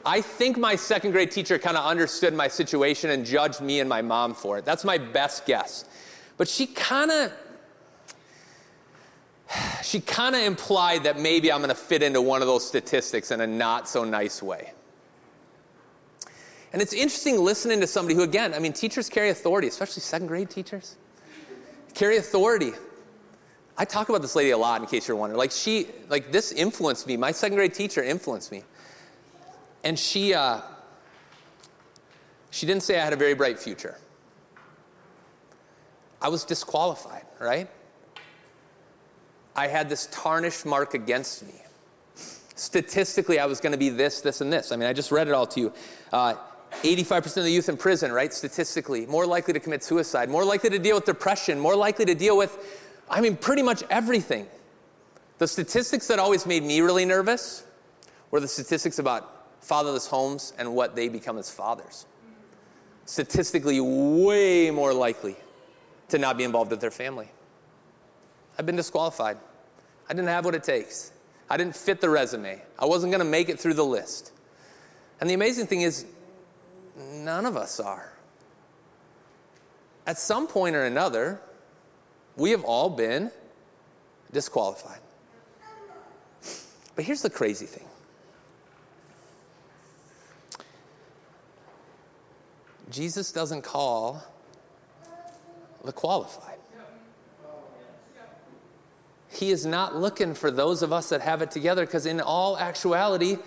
I 0.05 0.21
think 0.21 0.57
my 0.57 0.75
second 0.75 1.11
grade 1.11 1.31
teacher 1.31 1.59
kind 1.59 1.77
of 1.77 1.85
understood 1.85 2.33
my 2.33 2.47
situation 2.47 3.09
and 3.11 3.25
judged 3.25 3.61
me 3.61 3.79
and 3.79 3.89
my 3.89 4.01
mom 4.01 4.33
for 4.33 4.57
it. 4.57 4.65
That's 4.65 4.83
my 4.83 4.97
best 4.97 5.45
guess. 5.45 5.85
But 6.37 6.47
she 6.47 6.65
kind 6.65 7.11
of 7.11 7.31
she 9.83 9.99
kind 9.99 10.35
of 10.35 10.41
implied 10.41 11.03
that 11.03 11.19
maybe 11.19 11.51
I'm 11.51 11.59
going 11.59 11.69
to 11.69 11.75
fit 11.75 12.01
into 12.01 12.21
one 12.21 12.41
of 12.41 12.47
those 12.47 12.65
statistics 12.65 13.31
in 13.31 13.41
a 13.41 13.47
not 13.47 13.87
so 13.87 14.03
nice 14.03 14.41
way. 14.41 14.71
And 16.73 16.81
it's 16.81 16.93
interesting 16.93 17.37
listening 17.43 17.81
to 17.81 17.87
somebody 17.87 18.15
who, 18.15 18.23
again, 18.23 18.53
I 18.53 18.59
mean, 18.59 18.71
teachers 18.71 19.09
carry 19.09 19.29
authority, 19.29 19.67
especially 19.67 20.01
second 20.01 20.27
grade 20.27 20.49
teachers, 20.49 20.95
carry 21.93 22.17
authority. 22.17 22.71
I 23.77 23.83
talk 23.83 24.07
about 24.09 24.21
this 24.21 24.35
lady 24.35 24.51
a 24.51 24.57
lot 24.57 24.79
in 24.79 24.87
case 24.87 25.07
you're 25.07 25.17
wondering. 25.17 25.37
Like, 25.37 25.51
she, 25.51 25.87
like, 26.07 26.31
this 26.31 26.53
influenced 26.53 27.07
me. 27.07 27.17
My 27.17 27.31
second 27.31 27.57
grade 27.57 27.73
teacher 27.73 28.01
influenced 28.01 28.51
me. 28.51 28.63
And 29.83 29.97
she, 29.97 30.33
uh, 30.33 30.61
she 32.51 32.65
didn't 32.65 32.83
say 32.83 32.99
I 32.99 33.03
had 33.03 33.13
a 33.13 33.17
very 33.17 33.33
bright 33.33 33.59
future. 33.59 33.97
I 36.21 36.29
was 36.29 36.43
disqualified, 36.43 37.25
right? 37.39 37.67
I 39.55 39.67
had 39.67 39.89
this 39.89 40.07
tarnished 40.11 40.65
mark 40.65 40.93
against 40.93 41.45
me. 41.45 41.53
Statistically, 42.55 43.39
I 43.39 43.47
was 43.47 43.59
going 43.59 43.71
to 43.71 43.77
be 43.77 43.89
this, 43.89 44.21
this, 44.21 44.39
and 44.41 44.53
this. 44.53 44.71
I 44.71 44.75
mean, 44.75 44.87
I 44.87 44.93
just 44.93 45.11
read 45.11 45.27
it 45.27 45.33
all 45.33 45.47
to 45.47 45.59
you. 45.59 45.73
Uh, 46.13 46.35
85% 46.83 47.37
of 47.37 47.43
the 47.43 47.51
youth 47.51 47.69
in 47.69 47.75
prison, 47.75 48.11
right? 48.11 48.31
Statistically, 48.31 49.05
more 49.07 49.25
likely 49.25 49.53
to 49.53 49.59
commit 49.59 49.83
suicide, 49.83 50.29
more 50.29 50.45
likely 50.45 50.69
to 50.69 50.79
deal 50.79 50.95
with 50.95 51.05
depression, 51.05 51.59
more 51.59 51.75
likely 51.75 52.05
to 52.05 52.15
deal 52.15 52.37
with, 52.37 52.57
I 53.09 53.19
mean, 53.19 53.35
pretty 53.35 53.61
much 53.61 53.83
everything 53.89 54.47
The 55.37 55.47
statistics 55.47 56.07
that 56.07 56.19
always 56.19 56.45
made 56.45 56.63
me 56.63 56.81
really 56.81 57.03
nervous 57.03 57.63
were 58.29 58.39
the 58.39 58.47
statistics 58.47 58.99
about 58.99 59.40
fatherless 59.61 60.07
homes 60.07 60.53
and 60.57 60.75
what 60.75 60.95
they 60.95 61.07
become 61.07 61.37
as 61.37 61.49
fathers. 61.49 62.05
Statistically, 63.05 63.79
way 63.79 64.71
more 64.71 64.93
likely 64.93 65.35
to 66.09 66.17
not 66.17 66.37
be 66.37 66.43
involved 66.43 66.71
with 66.71 66.81
their 66.81 66.91
family. 66.91 67.29
I've 68.57 68.65
been 68.65 68.75
disqualified. 68.75 69.37
I 70.09 70.13
didn't 70.13 70.27
have 70.27 70.45
what 70.45 70.55
it 70.55 70.63
takes. 70.63 71.11
I 71.49 71.57
didn't 71.57 71.75
fit 71.75 72.01
the 72.01 72.09
resume. 72.09 72.61
I 72.77 72.85
wasn't 72.85 73.11
going 73.11 73.23
to 73.23 73.29
make 73.29 73.49
it 73.49 73.59
through 73.59 73.75
the 73.75 73.85
list. 73.85 74.31
And 75.19 75.29
the 75.29 75.33
amazing 75.33 75.67
thing 75.67 75.81
is, 75.81 76.05
none 76.97 77.45
of 77.45 77.55
us 77.55 77.79
are. 77.79 78.11
At 80.07 80.17
some 80.17 80.47
point 80.47 80.75
or 80.75 80.83
another, 80.83 81.39
we 82.35 82.51
have 82.51 82.63
all 82.63 82.89
been 82.89 83.31
disqualified. 84.31 84.99
But 86.95 87.05
here's 87.05 87.21
the 87.21 87.29
crazy 87.29 87.65
thing 87.65 87.87
Jesus 92.91 93.31
doesn't 93.31 93.63
call 93.63 94.23
the 95.83 95.91
qualified. 95.91 96.57
He 99.29 99.49
is 99.51 99.65
not 99.65 99.95
looking 99.95 100.33
for 100.33 100.51
those 100.51 100.83
of 100.83 100.91
us 100.91 101.09
that 101.09 101.21
have 101.21 101.41
it 101.41 101.51
together 101.51 101.85
because, 101.85 102.05
in 102.05 102.19
all 102.19 102.57
actuality, 102.57 103.37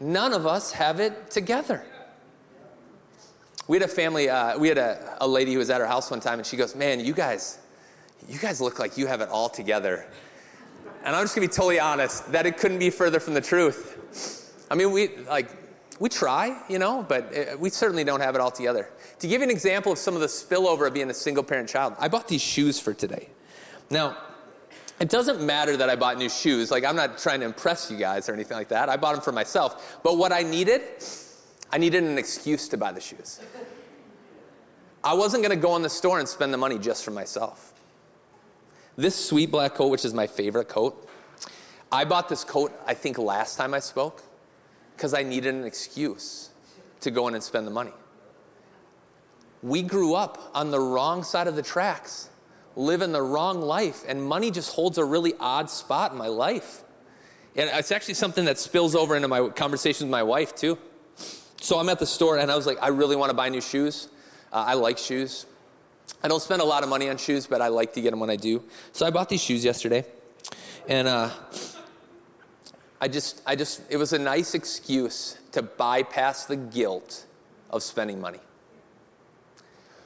none 0.00 0.32
of 0.32 0.46
us 0.46 0.72
have 0.72 0.98
it 0.98 1.30
together. 1.30 1.84
We 3.68 3.76
had 3.76 3.88
a 3.88 3.92
family, 3.92 4.30
uh, 4.30 4.58
we 4.58 4.68
had 4.68 4.78
a, 4.78 5.18
a 5.20 5.28
lady 5.28 5.52
who 5.52 5.58
was 5.58 5.68
at 5.68 5.80
our 5.80 5.86
house 5.86 6.10
one 6.10 6.20
time, 6.20 6.38
and 6.38 6.46
she 6.46 6.56
goes, 6.56 6.74
Man, 6.74 7.00
you 7.00 7.12
guys, 7.12 7.58
you 8.28 8.38
guys 8.38 8.60
look 8.62 8.78
like 8.78 8.96
you 8.96 9.06
have 9.06 9.20
it 9.20 9.28
all 9.28 9.50
together. 9.50 10.06
And 11.04 11.14
I'm 11.14 11.22
just 11.22 11.34
gonna 11.34 11.46
be 11.46 11.52
totally 11.52 11.80
honest, 11.80 12.32
that 12.32 12.46
it 12.46 12.56
couldn't 12.56 12.78
be 12.78 12.90
further 12.90 13.20
from 13.20 13.34
the 13.34 13.40
truth. 13.40 14.64
I 14.70 14.74
mean, 14.74 14.90
we, 14.90 15.16
like, 15.18 15.50
we 15.98 16.08
try, 16.08 16.62
you 16.68 16.78
know, 16.78 17.04
but 17.08 17.36
uh, 17.36 17.56
we 17.58 17.70
certainly 17.70 18.04
don't 18.04 18.20
have 18.20 18.34
it 18.34 18.40
all 18.40 18.50
together. 18.50 18.90
To 19.20 19.28
give 19.28 19.40
you 19.40 19.44
an 19.44 19.50
example 19.50 19.92
of 19.92 19.98
some 19.98 20.14
of 20.14 20.20
the 20.20 20.26
spillover 20.26 20.86
of 20.86 20.94
being 20.94 21.10
a 21.10 21.14
single 21.14 21.42
parent 21.42 21.68
child, 21.68 21.94
I 21.98 22.08
bought 22.08 22.28
these 22.28 22.42
shoes 22.42 22.78
for 22.78 22.92
today. 22.92 23.28
Now, 23.90 24.16
it 25.00 25.08
doesn't 25.08 25.40
matter 25.40 25.76
that 25.76 25.88
I 25.88 25.96
bought 25.96 26.18
new 26.18 26.28
shoes. 26.28 26.70
Like, 26.70 26.84
I'm 26.84 26.96
not 26.96 27.18
trying 27.18 27.40
to 27.40 27.46
impress 27.46 27.90
you 27.90 27.96
guys 27.96 28.28
or 28.28 28.34
anything 28.34 28.56
like 28.56 28.68
that. 28.68 28.88
I 28.88 28.96
bought 28.96 29.14
them 29.14 29.22
for 29.22 29.32
myself. 29.32 29.98
But 30.02 30.18
what 30.18 30.32
I 30.32 30.42
needed, 30.42 30.82
I 31.70 31.78
needed 31.78 32.02
an 32.04 32.18
excuse 32.18 32.68
to 32.68 32.76
buy 32.76 32.92
the 32.92 33.00
shoes. 33.00 33.40
I 35.04 35.14
wasn't 35.14 35.42
going 35.42 35.56
to 35.56 35.62
go 35.62 35.76
in 35.76 35.82
the 35.82 35.90
store 35.90 36.18
and 36.18 36.28
spend 36.28 36.52
the 36.52 36.58
money 36.58 36.78
just 36.78 37.04
for 37.04 37.10
myself. 37.10 37.74
This 38.96 39.14
sweet 39.14 39.50
black 39.50 39.74
coat, 39.74 39.88
which 39.88 40.04
is 40.04 40.14
my 40.14 40.26
favorite 40.26 40.68
coat, 40.68 41.08
I 41.92 42.04
bought 42.04 42.28
this 42.28 42.42
coat, 42.42 42.72
I 42.86 42.94
think, 42.94 43.18
last 43.18 43.56
time 43.56 43.72
I 43.72 43.78
spoke 43.78 44.22
because 44.96 45.12
I 45.12 45.22
needed 45.22 45.54
an 45.54 45.64
excuse 45.64 46.50
to 47.00 47.10
go 47.10 47.28
in 47.28 47.34
and 47.34 47.42
spend 47.42 47.66
the 47.66 47.70
money. 47.70 47.92
We 49.62 49.82
grew 49.82 50.14
up 50.14 50.50
on 50.54 50.70
the 50.70 50.80
wrong 50.80 51.22
side 51.22 51.46
of 51.46 51.56
the 51.56 51.62
tracks, 51.62 52.30
living 52.76 53.12
the 53.12 53.22
wrong 53.22 53.60
life, 53.60 54.04
and 54.08 54.22
money 54.22 54.50
just 54.50 54.74
holds 54.74 54.98
a 54.98 55.04
really 55.04 55.34
odd 55.38 55.68
spot 55.70 56.12
in 56.12 56.18
my 56.18 56.28
life. 56.28 56.82
And 57.56 57.70
it's 57.72 57.92
actually 57.92 58.14
something 58.14 58.44
that 58.46 58.58
spills 58.58 58.94
over 58.94 59.16
into 59.16 59.28
my 59.28 59.48
conversations 59.48 60.02
with 60.02 60.10
my 60.10 60.22
wife, 60.22 60.54
too. 60.54 60.78
So 61.60 61.78
I'm 61.78 61.88
at 61.88 61.98
the 61.98 62.06
store 62.06 62.38
and 62.38 62.50
I 62.50 62.56
was 62.56 62.66
like, 62.66 62.78
I 62.82 62.88
really 62.88 63.16
want 63.16 63.30
to 63.30 63.36
buy 63.36 63.48
new 63.48 63.62
shoes. 63.62 64.08
Uh, 64.52 64.64
I 64.68 64.74
like 64.74 64.98
shoes. 64.98 65.46
I 66.22 66.28
don't 66.28 66.42
spend 66.42 66.62
a 66.62 66.64
lot 66.64 66.82
of 66.82 66.88
money 66.88 67.08
on 67.08 67.16
shoes, 67.16 67.46
but 67.46 67.60
I 67.60 67.68
like 67.68 67.94
to 67.94 68.00
get 68.00 68.10
them 68.10 68.20
when 68.20 68.30
I 68.30 68.36
do. 68.36 68.62
So 68.92 69.06
I 69.06 69.10
bought 69.10 69.28
these 69.28 69.42
shoes 69.42 69.64
yesterday. 69.64 70.04
And 70.86 71.08
uh, 71.08 71.30
I 73.00 73.08
just, 73.08 73.42
I 73.46 73.56
just, 73.56 73.82
it 73.90 73.96
was 73.96 74.12
a 74.12 74.18
nice 74.18 74.54
excuse 74.54 75.38
to 75.52 75.62
bypass 75.62 76.46
the 76.46 76.56
guilt 76.56 77.26
of 77.70 77.82
spending 77.82 78.20
money. 78.20 78.40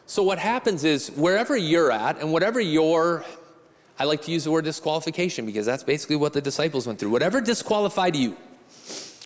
So 0.07 0.25
what 0.25 0.41
happens 0.41 0.83
is 0.83 1.09
wherever 1.11 1.57
you're 1.57 1.93
at 1.93 2.19
and 2.19 2.33
whatever 2.33 2.61
your, 2.61 3.25
I 3.97 4.05
like 4.05 4.23
to 4.23 4.33
use 4.33 4.43
the 4.43 4.51
word 4.51 4.65
disqualification 4.65 5.47
because 5.47 5.67
that's 5.67 5.85
basically 5.85 6.17
what 6.17 6.33
the 6.33 6.41
disciples 6.41 6.87
went 6.87 6.99
through. 6.99 7.11
Whatever 7.11 7.41
disqualified 7.41 8.17
you, 8.17 8.37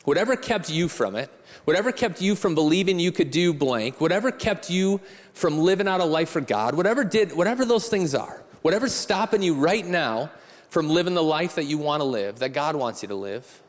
whatever 0.04 0.36
kept 0.36 0.68
you 0.68 0.88
from 0.88 1.16
it, 1.16 1.30
whatever 1.64 1.90
kept 1.90 2.20
you 2.20 2.34
from 2.34 2.54
believing 2.54 2.98
you 2.98 3.12
could 3.12 3.30
do 3.30 3.54
blank, 3.54 3.98
whatever 3.98 4.30
kept 4.30 4.68
you 4.68 5.00
from 5.32 5.58
living 5.58 5.88
out 5.88 6.00
a 6.00 6.04
life 6.04 6.28
for 6.28 6.42
God, 6.42 6.74
whatever 6.74 7.02
did, 7.02 7.34
whatever 7.34 7.64
those 7.64 7.88
things 7.88 8.14
are, 8.14 8.42
whatever's 8.60 8.92
stopping 8.92 9.42
you 9.42 9.54
right 9.54 9.86
now 9.86 10.30
from 10.74 10.88
living 10.88 11.14
the 11.14 11.22
life 11.22 11.54
that 11.54 11.66
you 11.66 11.78
want 11.78 12.00
to 12.00 12.04
live, 12.04 12.40
that 12.40 12.48
God 12.48 12.74
wants 12.74 13.00
you 13.00 13.06
to 13.06 13.14
live, 13.14 13.62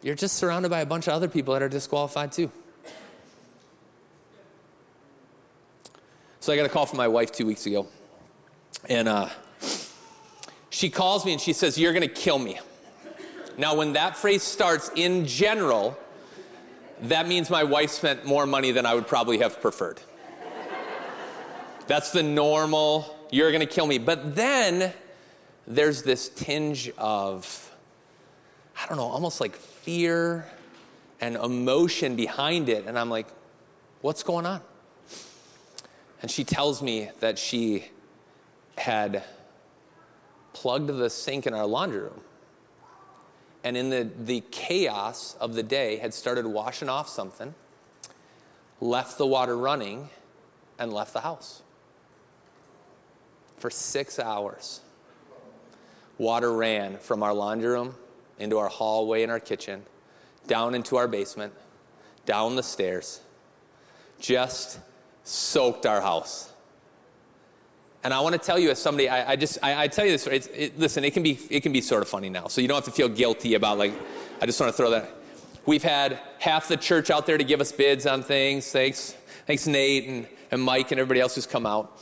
you're 0.00 0.14
just 0.14 0.36
surrounded 0.36 0.68
by 0.68 0.82
a 0.82 0.86
bunch 0.86 1.08
of 1.08 1.14
other 1.14 1.26
people 1.26 1.52
that 1.54 1.62
are 1.64 1.68
disqualified 1.68 2.30
too. 2.30 2.48
So 6.38 6.52
I 6.52 6.56
got 6.56 6.64
a 6.64 6.68
call 6.68 6.86
from 6.86 6.98
my 6.98 7.08
wife 7.08 7.32
two 7.32 7.44
weeks 7.44 7.66
ago. 7.66 7.88
And 8.88 9.08
uh, 9.08 9.30
she 10.70 10.90
calls 10.90 11.24
me 11.24 11.32
and 11.32 11.40
she 11.40 11.52
says, 11.52 11.76
You're 11.76 11.92
going 11.92 12.08
to 12.08 12.14
kill 12.14 12.38
me. 12.38 12.60
Now, 13.58 13.74
when 13.74 13.94
that 13.94 14.16
phrase 14.16 14.44
starts 14.44 14.92
in 14.94 15.26
general, 15.26 15.98
that 17.00 17.26
means 17.26 17.50
my 17.50 17.64
wife 17.64 17.90
spent 17.90 18.24
more 18.24 18.46
money 18.46 18.70
than 18.70 18.86
I 18.86 18.94
would 18.94 19.08
probably 19.08 19.38
have 19.38 19.60
preferred. 19.60 20.00
That's 21.88 22.12
the 22.12 22.22
normal, 22.22 23.16
you're 23.32 23.50
going 23.50 23.66
to 23.66 23.66
kill 23.66 23.88
me. 23.88 23.98
But 23.98 24.36
then 24.36 24.92
there's 25.66 26.02
this 26.02 26.28
tinge 26.28 26.90
of, 26.98 27.74
I 28.80 28.86
don't 28.88 28.96
know, 28.96 29.04
almost 29.04 29.40
like 29.40 29.54
fear 29.54 30.46
and 31.20 31.36
emotion 31.36 32.16
behind 32.16 32.68
it. 32.68 32.86
And 32.86 32.98
I'm 32.98 33.10
like, 33.10 33.26
what's 34.00 34.22
going 34.22 34.46
on? 34.46 34.60
And 36.20 36.30
she 36.30 36.44
tells 36.44 36.82
me 36.82 37.10
that 37.20 37.38
she 37.38 37.86
had 38.76 39.22
plugged 40.52 40.88
the 40.88 41.10
sink 41.10 41.46
in 41.46 41.54
our 41.54 41.66
laundry 41.66 42.00
room. 42.00 42.20
And 43.64 43.76
in 43.76 43.90
the, 43.90 44.08
the 44.18 44.42
chaos 44.50 45.36
of 45.40 45.54
the 45.54 45.62
day, 45.62 45.96
had 45.96 46.12
started 46.12 46.46
washing 46.46 46.88
off 46.88 47.08
something, 47.08 47.54
left 48.80 49.18
the 49.18 49.26
water 49.26 49.56
running, 49.56 50.10
and 50.78 50.92
left 50.92 51.12
the 51.12 51.20
house. 51.20 51.62
For 53.58 53.70
six 53.70 54.18
hours, 54.18 54.80
water 56.18 56.52
ran 56.52 56.98
from 56.98 57.22
our 57.22 57.34
laundry 57.34 57.70
room 57.70 57.94
into 58.38 58.58
our 58.58 58.68
hallway 58.68 59.22
in 59.22 59.30
our 59.30 59.40
kitchen, 59.40 59.82
down 60.46 60.74
into 60.74 60.96
our 60.96 61.08
basement, 61.08 61.52
down 62.26 62.56
the 62.56 62.62
stairs, 62.62 63.20
just 64.18 64.78
soaked 65.24 65.86
our 65.86 66.00
house. 66.00 66.52
And 68.04 68.12
I 68.12 68.20
want 68.20 68.34
to 68.34 68.38
tell 68.38 68.58
you, 68.58 68.70
as 68.70 68.80
somebody, 68.80 69.08
I, 69.08 69.32
I 69.32 69.36
just, 69.36 69.58
I, 69.62 69.84
I, 69.84 69.88
tell 69.88 70.04
you 70.04 70.12
this. 70.12 70.26
It, 70.26 70.78
listen, 70.78 71.04
it 71.04 71.12
can 71.12 71.22
be, 71.22 71.38
it 71.50 71.62
can 71.62 71.72
be 71.72 71.80
sort 71.80 72.02
of 72.02 72.08
funny 72.08 72.30
now, 72.30 72.48
so 72.48 72.60
you 72.60 72.66
don't 72.66 72.76
have 72.76 72.84
to 72.86 72.90
feel 72.90 73.08
guilty 73.08 73.54
about 73.54 73.78
like. 73.78 73.92
I 74.40 74.46
just 74.46 74.58
want 74.58 74.72
to 74.72 74.76
throw 74.76 74.90
that. 74.90 75.08
We've 75.66 75.84
had 75.84 76.18
half 76.40 76.66
the 76.66 76.76
church 76.76 77.10
out 77.10 77.26
there 77.26 77.38
to 77.38 77.44
give 77.44 77.60
us 77.60 77.70
bids 77.70 78.04
on 78.06 78.24
things. 78.24 78.70
Thanks, 78.72 79.14
thanks 79.46 79.68
Nate 79.68 80.08
and, 80.08 80.26
and 80.50 80.60
Mike 80.60 80.90
and 80.90 80.98
everybody 80.98 81.20
else 81.20 81.36
who's 81.36 81.46
come 81.46 81.64
out. 81.64 81.96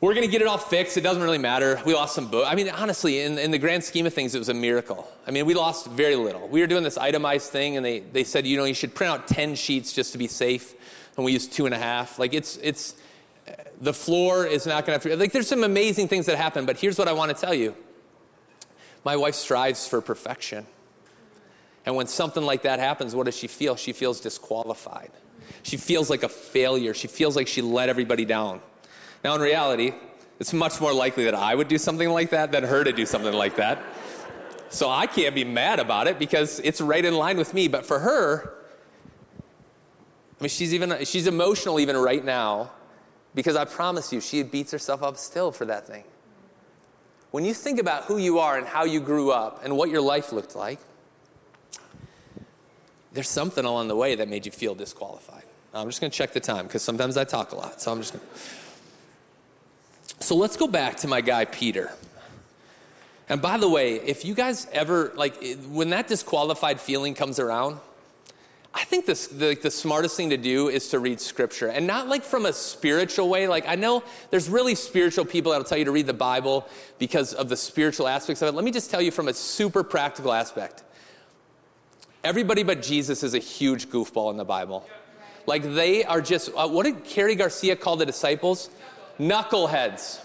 We're 0.00 0.14
going 0.14 0.26
to 0.26 0.30
get 0.30 0.40
it 0.40 0.48
all 0.48 0.58
fixed. 0.58 0.96
It 0.96 1.02
doesn't 1.02 1.22
really 1.22 1.38
matter. 1.38 1.80
We 1.84 1.94
lost 1.94 2.14
some 2.14 2.30
books. 2.30 2.48
I 2.50 2.54
mean, 2.54 2.70
honestly, 2.70 3.20
in, 3.20 3.38
in 3.38 3.50
the 3.50 3.58
grand 3.58 3.84
scheme 3.84 4.06
of 4.06 4.14
things, 4.14 4.34
it 4.34 4.38
was 4.38 4.48
a 4.48 4.54
miracle. 4.54 5.10
I 5.26 5.30
mean, 5.30 5.44
we 5.44 5.52
lost 5.52 5.88
very 5.88 6.16
little. 6.16 6.48
We 6.48 6.60
were 6.60 6.66
doing 6.66 6.84
this 6.84 6.96
itemized 6.96 7.50
thing, 7.50 7.76
and 7.76 7.84
they, 7.84 8.00
they 8.00 8.24
said, 8.24 8.46
you 8.46 8.56
know, 8.56 8.64
you 8.64 8.72
should 8.72 8.94
print 8.94 9.12
out 9.12 9.28
10 9.28 9.56
sheets 9.56 9.92
just 9.92 10.12
to 10.12 10.18
be 10.18 10.26
safe 10.26 10.74
and 11.20 11.24
we 11.26 11.32
used 11.32 11.52
two 11.52 11.66
and 11.66 11.74
a 11.74 11.78
half. 11.78 12.18
Like 12.18 12.32
it's 12.32 12.56
it's 12.58 12.94
the 13.80 13.92
floor 13.92 14.46
is 14.46 14.66
not 14.66 14.86
going 14.86 14.98
to 14.98 15.16
like. 15.16 15.32
There's 15.32 15.48
some 15.48 15.64
amazing 15.64 16.08
things 16.08 16.26
that 16.26 16.36
happen, 16.36 16.64
but 16.64 16.78
here's 16.78 16.98
what 16.98 17.08
I 17.08 17.12
want 17.12 17.34
to 17.34 17.40
tell 17.40 17.54
you. 17.54 17.74
My 19.04 19.16
wife 19.16 19.34
strives 19.34 19.86
for 19.86 20.00
perfection. 20.00 20.66
And 21.86 21.96
when 21.96 22.06
something 22.06 22.42
like 22.42 22.62
that 22.62 22.78
happens, 22.78 23.14
what 23.14 23.24
does 23.24 23.36
she 23.36 23.48
feel? 23.48 23.76
She 23.76 23.92
feels 23.92 24.20
disqualified. 24.20 25.10
She 25.62 25.76
feels 25.76 26.10
like 26.10 26.22
a 26.22 26.28
failure. 26.28 26.92
She 26.94 27.08
feels 27.08 27.36
like 27.36 27.48
she 27.48 27.62
let 27.62 27.88
everybody 27.88 28.24
down. 28.24 28.60
Now, 29.22 29.34
in 29.34 29.40
reality, 29.40 29.92
it's 30.38 30.52
much 30.52 30.80
more 30.80 30.92
likely 30.92 31.24
that 31.24 31.34
I 31.34 31.54
would 31.54 31.68
do 31.68 31.78
something 31.78 32.08
like 32.08 32.30
that 32.30 32.52
than 32.52 32.64
her 32.64 32.82
to 32.82 32.92
do 32.92 33.04
something 33.04 33.34
like 33.34 33.56
that. 33.56 33.82
So 34.70 34.88
I 34.88 35.06
can't 35.06 35.34
be 35.34 35.44
mad 35.44 35.80
about 35.80 36.06
it 36.06 36.18
because 36.18 36.60
it's 36.60 36.80
right 36.80 37.04
in 37.04 37.14
line 37.14 37.36
with 37.36 37.52
me. 37.52 37.68
But 37.68 37.84
for 37.84 37.98
her, 37.98 38.54
I 40.38 40.44
mean, 40.44 40.48
she's 40.48 40.72
even 40.72 41.04
she's 41.04 41.26
emotional 41.26 41.80
even 41.80 41.96
right 41.96 42.24
now 42.24 42.70
because 43.34 43.56
I 43.56 43.64
promise 43.64 44.12
you, 44.12 44.20
she 44.20 44.42
beats 44.42 44.72
herself 44.72 45.02
up 45.02 45.16
still 45.16 45.52
for 45.52 45.64
that 45.66 45.86
thing. 45.86 46.04
When 47.30 47.44
you 47.44 47.52
think 47.52 47.78
about 47.78 48.04
who 48.04 48.16
you 48.16 48.38
are 48.38 48.56
and 48.56 48.66
how 48.66 48.84
you 48.84 49.00
grew 49.00 49.30
up 49.30 49.64
and 49.64 49.76
what 49.76 49.90
your 49.90 50.00
life 50.00 50.32
looked 50.32 50.56
like, 50.56 50.80
there's 53.12 53.28
something 53.28 53.64
along 53.64 53.88
the 53.88 53.96
way 53.96 54.14
that 54.14 54.28
made 54.28 54.46
you 54.46 54.52
feel 54.52 54.74
disqualified. 54.74 55.44
I'm 55.74 55.88
just 55.88 56.00
going 56.00 56.10
to 56.10 56.16
check 56.16 56.32
the 56.32 56.40
time 56.40 56.66
because 56.66 56.82
sometimes 56.82 57.16
I 57.16 57.24
talk 57.24 57.52
a 57.52 57.56
lot. 57.56 57.80
So 57.80 57.92
I'm 57.92 57.98
just 58.00 58.14
going 58.14 58.24
to. 58.24 58.40
So 60.20 60.36
let's 60.36 60.56
go 60.56 60.68
back 60.68 60.98
to 60.98 61.08
my 61.08 61.22
guy, 61.22 61.46
Peter. 61.46 61.90
And 63.28 63.40
by 63.40 63.58
the 63.58 63.68
way, 63.68 63.94
if 63.94 64.24
you 64.24 64.34
guys 64.34 64.66
ever, 64.72 65.12
like, 65.14 65.42
when 65.68 65.90
that 65.90 66.08
disqualified 66.08 66.80
feeling 66.80 67.14
comes 67.14 67.38
around, 67.38 67.78
I 68.74 68.84
think 68.84 69.06
this, 69.06 69.26
the, 69.26 69.58
the 69.60 69.70
smartest 69.70 70.16
thing 70.16 70.30
to 70.30 70.36
do 70.36 70.68
is 70.68 70.88
to 70.90 70.98
read 70.98 71.20
scripture. 71.20 71.68
And 71.68 71.86
not 71.86 72.06
like 72.08 72.22
from 72.22 72.46
a 72.46 72.52
spiritual 72.52 73.28
way. 73.28 73.48
Like, 73.48 73.66
I 73.66 73.76
know 73.76 74.04
there's 74.30 74.48
really 74.48 74.74
spiritual 74.74 75.24
people 75.24 75.52
that'll 75.52 75.64
tell 75.64 75.78
you 75.78 75.86
to 75.86 75.90
read 75.90 76.06
the 76.06 76.12
Bible 76.12 76.68
because 76.98 77.32
of 77.32 77.48
the 77.48 77.56
spiritual 77.56 78.06
aspects 78.06 78.42
of 78.42 78.48
it. 78.48 78.52
Let 78.54 78.64
me 78.64 78.70
just 78.70 78.90
tell 78.90 79.00
you 79.00 79.10
from 79.10 79.28
a 79.28 79.34
super 79.34 79.82
practical 79.82 80.32
aspect. 80.32 80.84
Everybody 82.22 82.62
but 82.62 82.82
Jesus 82.82 83.22
is 83.22 83.34
a 83.34 83.38
huge 83.38 83.88
goofball 83.88 84.30
in 84.30 84.36
the 84.36 84.44
Bible. 84.44 84.86
Like, 85.46 85.62
they 85.62 86.04
are 86.04 86.20
just, 86.20 86.50
uh, 86.54 86.68
what 86.68 86.84
did 86.84 87.04
Carrie 87.04 87.34
Garcia 87.34 87.74
call 87.74 87.96
the 87.96 88.06
disciples? 88.06 88.70
Knuckleheads. 89.20 90.20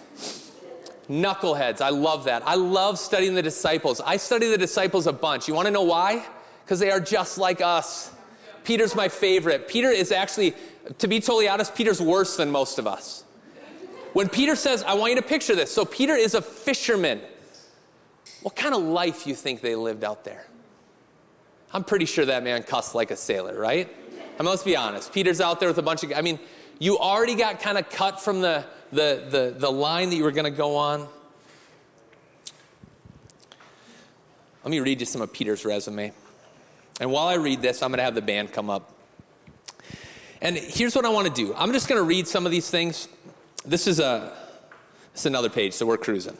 Knuckleheads. 1.09 1.81
I 1.81 1.89
love 1.89 2.23
that. 2.23 2.47
I 2.47 2.55
love 2.55 2.97
studying 2.97 3.35
the 3.35 3.41
disciples. 3.41 3.99
I 3.99 4.15
study 4.17 4.49
the 4.49 4.57
disciples 4.57 5.05
a 5.05 5.13
bunch. 5.13 5.49
You 5.49 5.53
want 5.53 5.65
to 5.65 5.71
know 5.71 5.83
why? 5.83 6.25
Because 6.63 6.79
they 6.79 6.89
are 6.89 7.01
just 7.01 7.37
like 7.37 7.59
us. 7.59 8.11
Peter's 8.63 8.95
my 8.95 9.09
favorite. 9.09 9.67
Peter 9.67 9.89
is 9.89 10.11
actually, 10.11 10.55
to 10.97 11.07
be 11.07 11.19
totally 11.19 11.49
honest, 11.49 11.75
Peter's 11.75 12.01
worse 12.01 12.37
than 12.37 12.49
most 12.49 12.79
of 12.79 12.87
us. 12.87 13.23
When 14.13 14.29
Peter 14.29 14.55
says, 14.55 14.81
I 14.81 14.93
want 14.93 15.11
you 15.11 15.17
to 15.17 15.27
picture 15.27 15.55
this. 15.55 15.71
So 15.71 15.83
Peter 15.83 16.15
is 16.15 16.33
a 16.33 16.41
fisherman. 16.41 17.19
What 18.43 18.55
kind 18.55 18.73
of 18.73 18.81
life 18.81 19.27
you 19.27 19.35
think 19.35 19.59
they 19.61 19.75
lived 19.75 20.05
out 20.05 20.23
there? 20.23 20.47
I'm 21.73 21.83
pretty 21.83 22.05
sure 22.05 22.25
that 22.25 22.43
man 22.43 22.63
cussed 22.63 22.95
like 22.95 23.11
a 23.11 23.17
sailor, 23.17 23.59
right? 23.59 23.93
I 24.39 24.41
mean, 24.41 24.49
let's 24.49 24.63
be 24.63 24.77
honest. 24.77 25.11
Peter's 25.11 25.41
out 25.41 25.59
there 25.59 25.67
with 25.67 25.77
a 25.77 25.83
bunch 25.83 26.03
of, 26.03 26.13
I 26.15 26.21
mean, 26.21 26.39
you 26.79 26.97
already 26.97 27.35
got 27.35 27.59
kind 27.59 27.77
of 27.77 27.89
cut 27.89 28.21
from 28.21 28.41
the, 28.41 28.65
the, 28.95 29.23
the, 29.29 29.55
the 29.57 29.71
line 29.71 30.09
that 30.09 30.15
you 30.15 30.23
were 30.23 30.31
going 30.31 30.51
to 30.51 30.57
go 30.57 30.75
on. 30.75 31.07
Let 34.63 34.71
me 34.71 34.79
read 34.79 34.99
you 34.99 35.05
some 35.05 35.21
of 35.21 35.31
Peter's 35.31 35.63
resume. 35.63 36.11
And 36.99 37.11
while 37.11 37.27
I 37.27 37.35
read 37.35 37.61
this, 37.61 37.83
I'm 37.83 37.91
going 37.91 37.97
to 37.97 38.03
have 38.03 38.15
the 38.15 38.21
band 38.21 38.51
come 38.51 38.69
up. 38.69 38.91
And 40.41 40.57
here's 40.57 40.95
what 40.95 41.05
I 41.05 41.09
want 41.09 41.27
to 41.27 41.33
do 41.33 41.53
I'm 41.55 41.71
just 41.71 41.87
going 41.87 41.99
to 41.99 42.05
read 42.05 42.27
some 42.27 42.45
of 42.45 42.51
these 42.51 42.69
things. 42.69 43.07
This 43.65 43.87
is, 43.87 43.99
a, 43.99 44.31
this 45.11 45.21
is 45.21 45.25
another 45.25 45.49
page, 45.49 45.73
so 45.73 45.85
we're 45.85 45.97
cruising. 45.97 46.37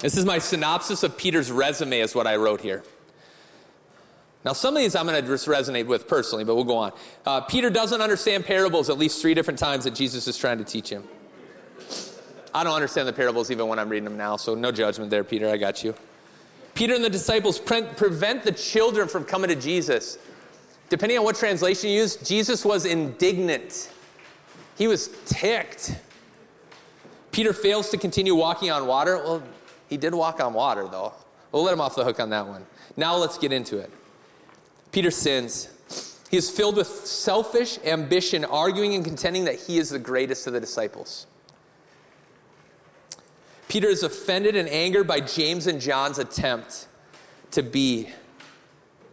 This 0.00 0.16
is 0.16 0.24
my 0.24 0.38
synopsis 0.38 1.02
of 1.02 1.16
Peter's 1.16 1.50
resume, 1.50 2.00
is 2.00 2.14
what 2.14 2.26
I 2.26 2.36
wrote 2.36 2.60
here. 2.60 2.82
Now, 4.44 4.52
some 4.52 4.76
of 4.76 4.82
these 4.82 4.94
I'm 4.94 5.06
going 5.06 5.20
to 5.20 5.26
just 5.26 5.46
resonate 5.46 5.86
with 5.86 6.06
personally, 6.06 6.44
but 6.44 6.54
we'll 6.54 6.64
go 6.64 6.76
on. 6.76 6.92
Uh, 7.24 7.40
Peter 7.40 7.70
doesn't 7.70 8.00
understand 8.00 8.44
parables 8.44 8.90
at 8.90 8.98
least 8.98 9.22
three 9.22 9.34
different 9.34 9.58
times 9.58 9.84
that 9.84 9.94
Jesus 9.94 10.28
is 10.28 10.36
trying 10.36 10.58
to 10.58 10.64
teach 10.64 10.90
him. 10.90 11.04
I 12.54 12.62
don't 12.62 12.74
understand 12.74 13.08
the 13.08 13.12
parables 13.12 13.50
even 13.50 13.66
when 13.68 13.78
I'm 13.78 13.88
reading 13.88 14.04
them 14.04 14.16
now, 14.16 14.36
so 14.36 14.54
no 14.54 14.70
judgment 14.70 15.10
there, 15.10 15.24
Peter. 15.24 15.48
I 15.48 15.56
got 15.56 15.82
you. 15.82 15.94
Peter 16.74 16.94
and 16.94 17.02
the 17.02 17.10
disciples 17.10 17.58
pre- 17.58 17.82
prevent 17.82 18.44
the 18.44 18.52
children 18.52 19.08
from 19.08 19.24
coming 19.24 19.48
to 19.48 19.56
Jesus. 19.56 20.18
Depending 20.88 21.18
on 21.18 21.24
what 21.24 21.36
translation 21.36 21.90
you 21.90 22.00
use, 22.00 22.16
Jesus 22.16 22.64
was 22.64 22.84
indignant. 22.84 23.90
He 24.76 24.86
was 24.86 25.08
ticked. 25.24 25.96
Peter 27.32 27.52
fails 27.52 27.88
to 27.90 27.96
continue 27.96 28.34
walking 28.34 28.70
on 28.70 28.86
water. 28.86 29.16
Well, 29.16 29.42
he 29.88 29.96
did 29.96 30.14
walk 30.14 30.40
on 30.40 30.52
water, 30.52 30.86
though. 30.86 31.12
We'll 31.50 31.62
let 31.62 31.72
him 31.72 31.80
off 31.80 31.96
the 31.96 32.04
hook 32.04 32.20
on 32.20 32.30
that 32.30 32.46
one. 32.46 32.66
Now 32.96 33.16
let's 33.16 33.38
get 33.38 33.52
into 33.52 33.78
it. 33.78 33.90
Peter 34.94 35.10
sins. 35.10 35.68
He 36.30 36.36
is 36.36 36.48
filled 36.48 36.76
with 36.76 36.86
selfish 36.86 37.80
ambition, 37.84 38.44
arguing 38.44 38.94
and 38.94 39.04
contending 39.04 39.44
that 39.46 39.56
he 39.56 39.78
is 39.78 39.90
the 39.90 39.98
greatest 39.98 40.46
of 40.46 40.52
the 40.52 40.60
disciples. 40.60 41.26
Peter 43.66 43.88
is 43.88 44.04
offended 44.04 44.54
and 44.54 44.68
angered 44.68 45.08
by 45.08 45.18
James 45.18 45.66
and 45.66 45.80
John's 45.80 46.20
attempt 46.20 46.86
to 47.50 47.60
be 47.64 48.08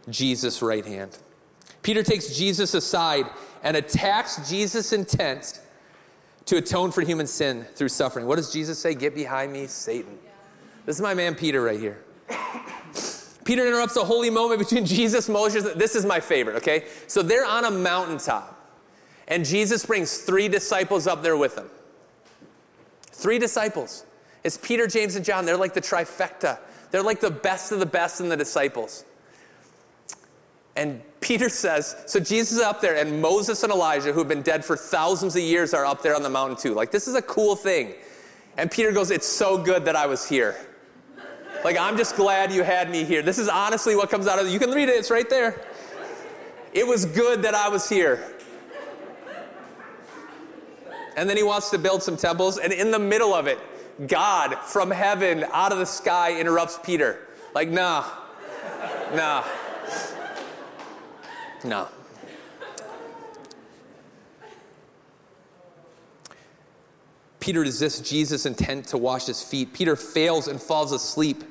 Jesus' 0.08 0.62
right 0.62 0.86
hand. 0.86 1.18
Peter 1.82 2.04
takes 2.04 2.28
Jesus 2.28 2.74
aside 2.74 3.26
and 3.64 3.76
attacks 3.76 4.48
Jesus' 4.48 4.92
intent 4.92 5.60
to 6.44 6.58
atone 6.58 6.92
for 6.92 7.00
human 7.00 7.26
sin 7.26 7.66
through 7.74 7.88
suffering. 7.88 8.26
What 8.26 8.36
does 8.36 8.52
Jesus 8.52 8.78
say? 8.78 8.94
Get 8.94 9.16
behind 9.16 9.52
me, 9.52 9.66
Satan. 9.66 10.16
This 10.86 10.94
is 10.94 11.02
my 11.02 11.14
man 11.14 11.34
Peter 11.34 11.60
right 11.60 11.80
here. 11.80 12.04
Peter 13.44 13.66
interrupts 13.66 13.96
a 13.96 14.04
holy 14.04 14.30
moment 14.30 14.60
between 14.60 14.86
Jesus, 14.98 15.28
Moses. 15.28 15.74
This 15.74 15.94
is 15.94 16.04
my 16.04 16.20
favorite, 16.20 16.56
okay? 16.56 16.84
So 17.06 17.22
they're 17.22 17.46
on 17.46 17.64
a 17.64 17.70
mountaintop, 17.70 18.58
and 19.28 19.44
Jesus 19.44 19.84
brings 19.84 20.18
three 20.18 20.48
disciples 20.48 21.06
up 21.06 21.22
there 21.22 21.36
with 21.36 21.56
him. 21.56 21.68
Three 23.12 23.38
disciples. 23.38 24.04
It's 24.44 24.56
Peter, 24.56 24.86
James, 24.86 25.16
and 25.16 25.24
John. 25.24 25.44
They're 25.44 25.56
like 25.56 25.74
the 25.74 25.80
trifecta. 25.80 26.58
They're 26.90 27.02
like 27.02 27.20
the 27.20 27.30
best 27.30 27.72
of 27.72 27.78
the 27.78 27.86
best 27.86 28.20
in 28.20 28.28
the 28.28 28.36
disciples. 28.36 29.04
And 30.74 31.02
Peter 31.20 31.48
says, 31.48 31.94
so 32.06 32.18
Jesus 32.18 32.52
is 32.52 32.60
up 32.60 32.80
there, 32.80 32.96
and 32.96 33.20
Moses 33.20 33.62
and 33.62 33.72
Elijah, 33.72 34.12
who've 34.12 34.26
been 34.26 34.42
dead 34.42 34.64
for 34.64 34.76
thousands 34.76 35.36
of 35.36 35.42
years, 35.42 35.74
are 35.74 35.84
up 35.84 36.02
there 36.02 36.16
on 36.16 36.22
the 36.22 36.30
mountain 36.30 36.56
too. 36.56 36.74
Like, 36.74 36.90
this 36.90 37.06
is 37.06 37.14
a 37.14 37.22
cool 37.22 37.54
thing. 37.54 37.94
And 38.56 38.70
Peter 38.70 38.92
goes, 38.92 39.10
It's 39.10 39.26
so 39.26 39.58
good 39.58 39.84
that 39.84 39.96
I 39.96 40.06
was 40.06 40.28
here. 40.28 40.56
Like, 41.64 41.78
I'm 41.78 41.96
just 41.96 42.16
glad 42.16 42.52
you 42.52 42.62
had 42.62 42.90
me 42.90 43.04
here. 43.04 43.22
This 43.22 43.38
is 43.38 43.48
honestly 43.48 43.94
what 43.94 44.10
comes 44.10 44.26
out 44.26 44.38
of 44.38 44.46
it. 44.46 44.50
You 44.50 44.58
can 44.58 44.70
read 44.70 44.88
it, 44.88 44.96
it's 44.96 45.10
right 45.10 45.28
there. 45.28 45.60
It 46.72 46.86
was 46.86 47.04
good 47.04 47.42
that 47.42 47.54
I 47.54 47.68
was 47.68 47.88
here. 47.88 48.34
And 51.16 51.28
then 51.28 51.36
he 51.36 51.42
wants 51.42 51.70
to 51.70 51.78
build 51.78 52.02
some 52.02 52.16
temples, 52.16 52.58
and 52.58 52.72
in 52.72 52.90
the 52.90 52.98
middle 52.98 53.34
of 53.34 53.46
it, 53.46 53.58
God 54.06 54.56
from 54.64 54.90
heaven 54.90 55.44
out 55.52 55.70
of 55.70 55.78
the 55.78 55.86
sky 55.86 56.38
interrupts 56.40 56.78
Peter. 56.82 57.28
Like, 57.54 57.68
nah, 57.68 58.06
nah, 59.14 59.44
nah. 61.64 61.88
Peter 67.40 67.60
resists 67.60 68.08
Jesus' 68.08 68.46
intent 68.46 68.86
to 68.86 68.96
wash 68.96 69.26
his 69.26 69.42
feet. 69.42 69.72
Peter 69.74 69.96
fails 69.96 70.48
and 70.48 70.62
falls 70.62 70.92
asleep 70.92 71.42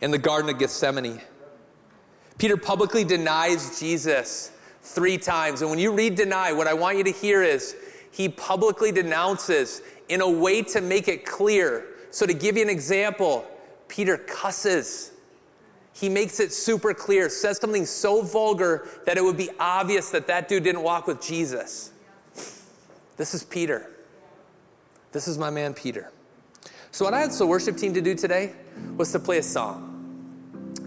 in 0.00 0.10
the 0.10 0.18
Garden 0.18 0.50
of 0.50 0.58
Gethsemane. 0.58 1.20
Peter 2.38 2.56
publicly 2.56 3.04
denies 3.04 3.80
Jesus 3.80 4.52
three 4.82 5.18
times. 5.18 5.60
And 5.60 5.70
when 5.70 5.78
you 5.78 5.92
read 5.92 6.14
deny, 6.14 6.52
what 6.52 6.66
I 6.66 6.74
want 6.74 6.96
you 6.96 7.04
to 7.04 7.10
hear 7.10 7.42
is 7.42 7.76
he 8.10 8.28
publicly 8.28 8.92
denounces 8.92 9.82
in 10.08 10.20
a 10.20 10.28
way 10.28 10.62
to 10.62 10.80
make 10.80 11.08
it 11.08 11.26
clear. 11.26 11.86
So, 12.10 12.26
to 12.26 12.32
give 12.32 12.56
you 12.56 12.62
an 12.62 12.70
example, 12.70 13.46
Peter 13.88 14.16
cusses. 14.16 15.12
He 15.92 16.08
makes 16.08 16.38
it 16.38 16.52
super 16.52 16.94
clear, 16.94 17.28
says 17.28 17.58
something 17.58 17.84
so 17.84 18.22
vulgar 18.22 18.88
that 19.04 19.18
it 19.18 19.24
would 19.24 19.36
be 19.36 19.50
obvious 19.58 20.10
that 20.10 20.28
that 20.28 20.48
dude 20.48 20.62
didn't 20.62 20.82
walk 20.82 21.06
with 21.06 21.20
Jesus. 21.20 21.90
This 23.16 23.34
is 23.34 23.42
Peter. 23.42 23.90
This 25.10 25.26
is 25.26 25.38
my 25.38 25.50
man, 25.50 25.74
Peter. 25.74 26.12
So, 26.92 27.04
what 27.04 27.14
I 27.14 27.22
asked 27.22 27.38
the 27.38 27.46
worship 27.46 27.76
team 27.76 27.92
to 27.94 28.00
do 28.00 28.14
today 28.14 28.54
was 28.96 29.12
to 29.12 29.18
play 29.18 29.38
a 29.38 29.42
song. 29.42 29.84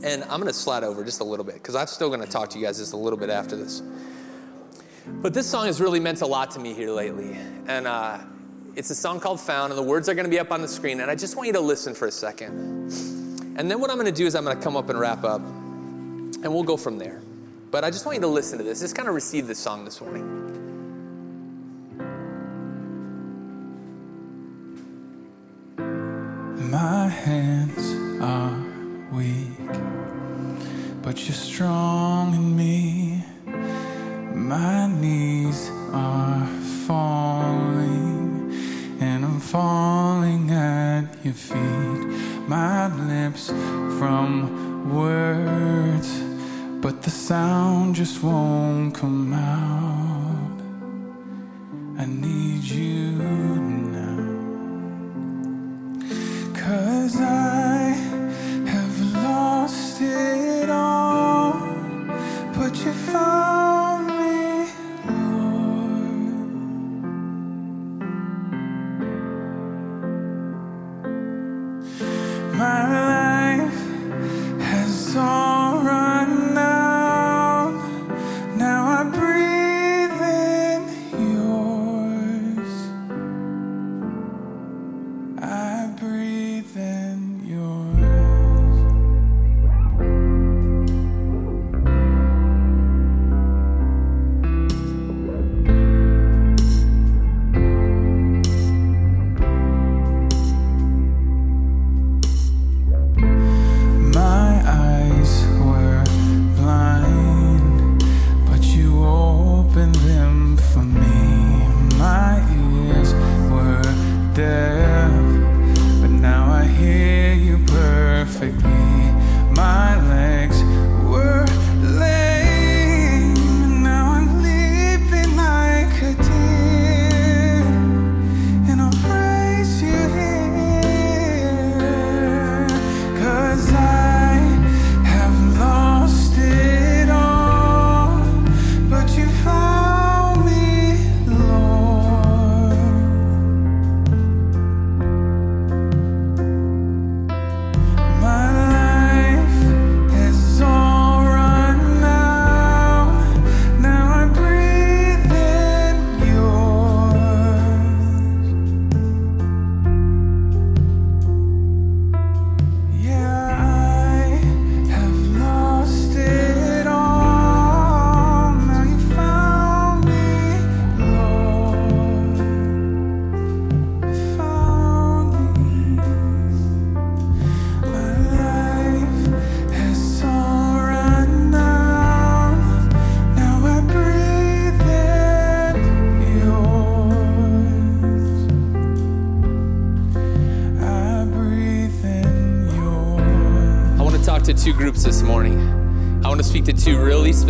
And 0.04 0.24
I'm 0.24 0.40
going 0.40 0.48
to 0.48 0.54
slide 0.54 0.84
over 0.84 1.04
just 1.04 1.22
a 1.22 1.24
little 1.24 1.46
bit 1.46 1.56
because 1.56 1.76
I'm 1.76 1.88
still 1.88 2.10
going 2.10 2.22
to 2.22 2.28
talk 2.28 2.50
to 2.52 2.60
you 2.60 2.66
guys 2.66 2.78
just 2.78 2.94
a 2.94 2.98
little 2.98 3.20
bit 3.20 3.30
after 3.30 3.56
this. 3.56 3.82
But 5.08 5.34
this 5.34 5.48
song 5.48 5.66
has 5.66 5.80
really 5.80 6.00
meant 6.00 6.22
a 6.22 6.26
lot 6.26 6.52
to 6.52 6.60
me 6.60 6.74
here 6.74 6.92
lately. 6.92 7.36
And 7.68 7.88
uh, 7.88 8.20
it's 8.76 8.90
a 8.90 8.96
song 8.96 9.20
called 9.20 9.40
Found, 9.42 9.72
and 9.72 9.78
the 9.78 9.84
words 9.84 10.10
are 10.10 10.14
going 10.14 10.26
to 10.26 10.32
be 10.32 10.40
up 10.40 10.52
on 10.52 10.62
the 10.62 10.68
screen. 10.68 11.02
And 11.02 11.12
I 11.12 11.16
just 11.16 11.36
want 11.36 11.48
you 11.48 11.54
to 11.54 11.60
listen 11.60 11.94
for 11.94 12.08
a 12.08 12.12
second. 12.12 12.50
And 13.58 13.70
then 13.70 13.80
what 13.80 13.90
I'm 13.90 13.98
going 13.98 14.06
to 14.06 14.12
do 14.12 14.26
is 14.26 14.36
I'm 14.36 14.44
going 14.44 14.58
to 14.58 14.64
come 14.64 14.76
up 14.76 14.90
and 14.90 15.00
wrap 15.00 15.24
up, 15.24 15.42
and 15.42 16.46
we'll 16.46 16.64
go 16.64 16.78
from 16.78 16.98
there. 16.98 17.22
But 17.70 17.84
I 17.84 17.92
just 17.92 18.06
want 18.06 18.16
you 18.16 18.22
to 18.22 18.28
listen 18.28 18.58
to 18.58 18.64
this. 18.64 18.80
Just 18.80 18.96
kind 18.96 19.08
of 19.08 19.16
receive 19.16 19.48
this 19.48 19.60
song 19.60 19.86
this 19.86 20.02
morning. 20.02 20.71
Hands 27.22 27.91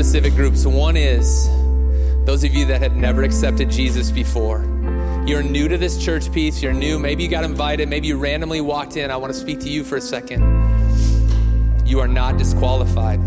specific 0.01 0.33
groups. 0.33 0.65
One 0.65 0.97
is 0.97 1.47
those 2.25 2.43
of 2.43 2.55
you 2.55 2.65
that 2.65 2.81
have 2.81 2.95
never 2.95 3.21
accepted 3.21 3.69
Jesus 3.69 4.09
before. 4.09 4.61
You're 5.27 5.43
new 5.43 5.67
to 5.67 5.77
this 5.77 6.03
church 6.03 6.31
piece, 6.31 6.59
you're 6.63 6.73
new, 6.73 6.97
maybe 6.97 7.21
you 7.21 7.29
got 7.29 7.43
invited, 7.43 7.87
maybe 7.87 8.07
you 8.07 8.17
randomly 8.17 8.61
walked 8.61 8.97
in. 8.97 9.11
I 9.11 9.17
want 9.17 9.31
to 9.31 9.39
speak 9.39 9.59
to 9.59 9.69
you 9.69 9.83
for 9.83 9.97
a 9.97 10.01
second. 10.01 10.41
You 11.85 11.99
are 11.99 12.07
not 12.07 12.39
disqualified. 12.39 13.19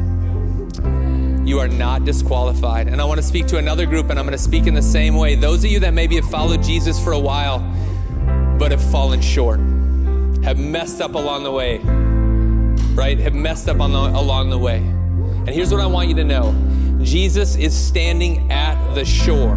You 1.46 1.60
are 1.60 1.68
not 1.68 2.04
disqualified. 2.04 2.88
And 2.88 3.00
I 3.00 3.04
want 3.04 3.18
to 3.18 3.24
speak 3.24 3.46
to 3.48 3.58
another 3.58 3.86
group, 3.86 4.10
and 4.10 4.18
I'm 4.18 4.26
going 4.26 4.36
to 4.36 4.42
speak 4.42 4.66
in 4.66 4.74
the 4.74 4.82
same 4.82 5.14
way. 5.14 5.36
Those 5.36 5.64
of 5.64 5.70
you 5.70 5.78
that 5.78 5.94
maybe 5.94 6.16
have 6.16 6.28
followed 6.28 6.64
Jesus 6.64 6.98
for 6.98 7.12
a 7.12 7.20
while, 7.20 7.60
but 8.58 8.72
have 8.72 8.82
fallen 8.90 9.20
short, 9.20 9.60
have 10.42 10.58
messed 10.58 11.00
up 11.00 11.14
along 11.14 11.44
the 11.44 11.52
way, 11.52 11.78
right? 12.96 13.16
Have 13.20 13.34
messed 13.34 13.68
up 13.68 13.78
on 13.78 13.92
the, 13.92 14.18
along 14.18 14.50
the 14.50 14.58
way. 14.58 14.93
And 15.47 15.51
here's 15.51 15.70
what 15.70 15.82
I 15.82 15.86
want 15.86 16.09
you 16.09 16.14
to 16.16 16.24
know 16.24 16.55
Jesus 17.03 17.55
is 17.57 17.76
standing 17.76 18.51
at 18.51 18.95
the 18.95 19.05
shore. 19.05 19.53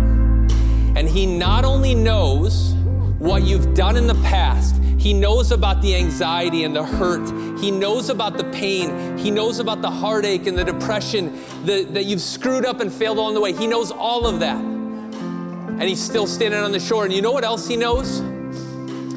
And 0.98 1.08
he 1.08 1.26
not 1.26 1.64
only 1.64 1.96
knows 1.96 2.74
what 3.20 3.44
you've 3.44 3.74
done 3.74 3.96
in 3.96 4.06
the 4.06 4.16
past, 4.16 4.76
he 4.98 5.14
knows 5.14 5.52
about 5.52 5.82
the 5.82 5.96
anxiety 5.96 6.66
and 6.66 6.76
the 6.76 6.84
hurt. 6.84 7.30
He 7.62 7.72
knows 7.72 8.10
about 8.10 8.38
the 8.38 8.44
pain. 8.46 9.18
He 9.18 9.32
knows 9.32 9.60
about 9.60 9.82
the 9.82 9.90
heartache 9.90 10.46
and 10.48 10.58
the 10.58 10.66
depression 10.66 11.40
the, 11.64 11.84
that 11.92 12.04
you've 12.04 12.20
screwed 12.20 12.66
up 12.66 12.82
and 12.82 12.92
failed 12.92 13.18
along 13.18 13.36
the 13.36 13.40
way. 13.40 13.54
He 13.54 13.68
knows 13.68 13.92
all 13.92 14.28
of 14.28 14.42
that. 14.42 14.60
And 14.60 15.84
he's 15.84 16.02
still 16.04 16.28
standing 16.28 16.60
on 16.60 16.74
the 16.74 16.80
shore. 16.80 17.06
And 17.06 17.14
you 17.14 17.22
know 17.22 17.32
what 17.32 17.46
else 17.46 17.66
he 17.66 17.78
knows? 17.78 18.20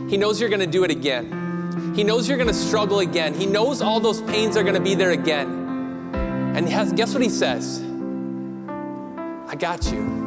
He 0.08 0.16
knows 0.16 0.40
you're 0.40 0.50
going 0.50 0.60
to 0.60 0.66
do 0.66 0.84
it 0.84 0.90
again. 0.92 1.94
He 1.96 2.04
knows 2.04 2.28
you're 2.28 2.38
going 2.38 2.48
to 2.48 2.54
struggle 2.54 3.00
again. 3.00 3.34
He 3.34 3.46
knows 3.46 3.82
all 3.82 3.98
those 3.98 4.20
pains 4.22 4.56
are 4.56 4.62
going 4.62 4.76
to 4.76 4.80
be 4.80 4.94
there 4.94 5.10
again. 5.10 5.59
And 6.56 6.68
has, 6.68 6.92
guess 6.92 7.14
what 7.14 7.22
he 7.22 7.28
says? 7.28 7.80
I 9.46 9.54
got 9.56 9.90
you. 9.90 10.20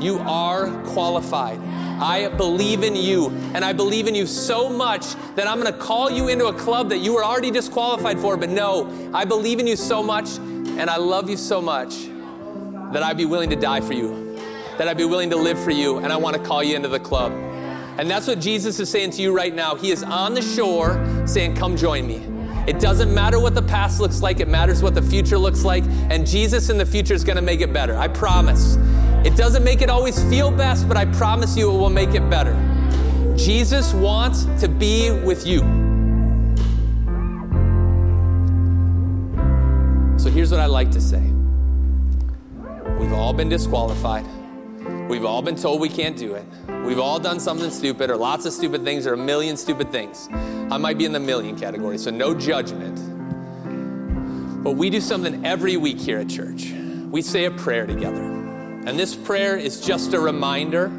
You 0.00 0.18
are 0.20 0.70
qualified. 0.84 1.58
I 2.00 2.28
believe 2.28 2.84
in 2.84 2.94
you, 2.94 3.30
and 3.54 3.64
I 3.64 3.72
believe 3.72 4.06
in 4.06 4.14
you 4.14 4.26
so 4.26 4.68
much 4.68 5.14
that 5.34 5.48
I'm 5.48 5.62
to 5.64 5.72
call 5.72 6.10
you 6.10 6.28
into 6.28 6.46
a 6.46 6.52
club 6.52 6.90
that 6.90 6.98
you 6.98 7.14
were 7.14 7.24
already 7.24 7.50
disqualified 7.50 8.20
for. 8.20 8.36
But 8.36 8.50
no, 8.50 9.10
I 9.12 9.24
believe 9.24 9.58
in 9.58 9.66
you 9.66 9.74
so 9.74 10.02
much, 10.02 10.36
and 10.38 10.88
I 10.88 10.96
love 10.96 11.28
you 11.28 11.36
so 11.36 11.60
much 11.60 12.06
that 12.92 13.02
I'd 13.02 13.16
be 13.16 13.24
willing 13.24 13.50
to 13.50 13.56
die 13.56 13.80
for 13.80 13.94
you, 13.94 14.38
that 14.78 14.86
I'd 14.86 14.96
be 14.96 15.04
willing 15.04 15.30
to 15.30 15.36
live 15.36 15.58
for 15.58 15.72
you, 15.72 15.98
and 15.98 16.12
I 16.12 16.16
want 16.16 16.36
to 16.36 16.42
call 16.42 16.62
you 16.62 16.76
into 16.76 16.88
the 16.88 17.00
club. 17.00 17.32
And 17.98 18.08
that's 18.08 18.28
what 18.28 18.38
Jesus 18.38 18.78
is 18.78 18.88
saying 18.88 19.10
to 19.12 19.22
you 19.22 19.34
right 19.34 19.52
now. 19.52 19.74
He 19.74 19.90
is 19.90 20.04
on 20.04 20.34
the 20.34 20.42
shore 20.42 21.26
saying, 21.26 21.56
Come 21.56 21.76
join 21.76 22.06
me. 22.06 22.37
It 22.68 22.80
doesn't 22.80 23.14
matter 23.14 23.40
what 23.40 23.54
the 23.54 23.62
past 23.62 23.98
looks 23.98 24.20
like, 24.20 24.40
it 24.40 24.46
matters 24.46 24.82
what 24.82 24.94
the 24.94 25.00
future 25.00 25.38
looks 25.38 25.64
like. 25.64 25.84
And 26.10 26.26
Jesus 26.26 26.68
in 26.68 26.76
the 26.76 26.84
future 26.84 27.14
is 27.14 27.24
going 27.24 27.36
to 27.36 27.42
make 27.42 27.62
it 27.62 27.72
better. 27.72 27.96
I 27.96 28.08
promise. 28.08 28.76
It 29.24 29.36
doesn't 29.36 29.64
make 29.64 29.80
it 29.80 29.88
always 29.88 30.22
feel 30.24 30.50
best, 30.50 30.86
but 30.86 30.98
I 30.98 31.06
promise 31.06 31.56
you 31.56 31.70
it 31.70 31.78
will 31.78 31.88
make 31.88 32.10
it 32.10 32.28
better. 32.28 32.54
Jesus 33.38 33.94
wants 33.94 34.44
to 34.60 34.68
be 34.68 35.10
with 35.10 35.46
you. 35.46 35.60
So 40.18 40.28
here's 40.28 40.50
what 40.50 40.60
I 40.60 40.66
like 40.66 40.90
to 40.90 41.00
say 41.00 41.22
We've 42.98 43.14
all 43.14 43.32
been 43.32 43.48
disqualified. 43.48 44.26
We've 45.08 45.24
all 45.24 45.40
been 45.40 45.56
told 45.56 45.80
we 45.80 45.88
can't 45.88 46.16
do 46.16 46.34
it. 46.34 46.44
We've 46.84 46.98
all 46.98 47.18
done 47.18 47.40
something 47.40 47.70
stupid 47.70 48.10
or 48.10 48.16
lots 48.16 48.44
of 48.44 48.52
stupid 48.52 48.84
things 48.84 49.06
or 49.06 49.14
a 49.14 49.16
million 49.16 49.56
stupid 49.56 49.90
things. 49.90 50.28
I 50.30 50.76
might 50.76 50.98
be 50.98 51.06
in 51.06 51.12
the 51.12 51.20
million 51.20 51.58
category, 51.58 51.96
so 51.96 52.10
no 52.10 52.34
judgment. 52.34 52.98
But 54.62 54.72
we 54.72 54.90
do 54.90 55.00
something 55.00 55.46
every 55.46 55.78
week 55.78 55.98
here 55.98 56.18
at 56.18 56.28
church. 56.28 56.72
We 57.10 57.22
say 57.22 57.46
a 57.46 57.50
prayer 57.50 57.86
together. 57.86 58.22
And 58.22 58.98
this 58.98 59.14
prayer 59.14 59.56
is 59.56 59.80
just 59.80 60.12
a 60.12 60.20
reminder 60.20 60.92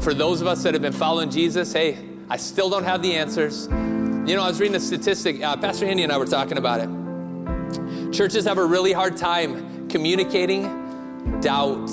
for 0.00 0.14
those 0.14 0.40
of 0.40 0.46
us 0.46 0.62
that 0.62 0.74
have 0.74 0.82
been 0.82 0.92
following 0.92 1.30
Jesus 1.30 1.72
hey, 1.72 1.98
I 2.28 2.38
still 2.38 2.70
don't 2.70 2.84
have 2.84 3.02
the 3.02 3.14
answers. 3.14 3.66
You 3.66 4.34
know, 4.34 4.42
I 4.42 4.48
was 4.48 4.60
reading 4.60 4.76
a 4.76 4.80
statistic, 4.80 5.42
uh, 5.42 5.56
Pastor 5.56 5.86
Andy 5.86 6.02
and 6.02 6.12
I 6.12 6.16
were 6.18 6.26
talking 6.26 6.58
about 6.58 6.80
it. 6.80 8.12
Churches 8.12 8.44
have 8.46 8.58
a 8.58 8.64
really 8.64 8.92
hard 8.92 9.16
time 9.16 9.88
communicating 9.88 11.40
doubt. 11.40 11.90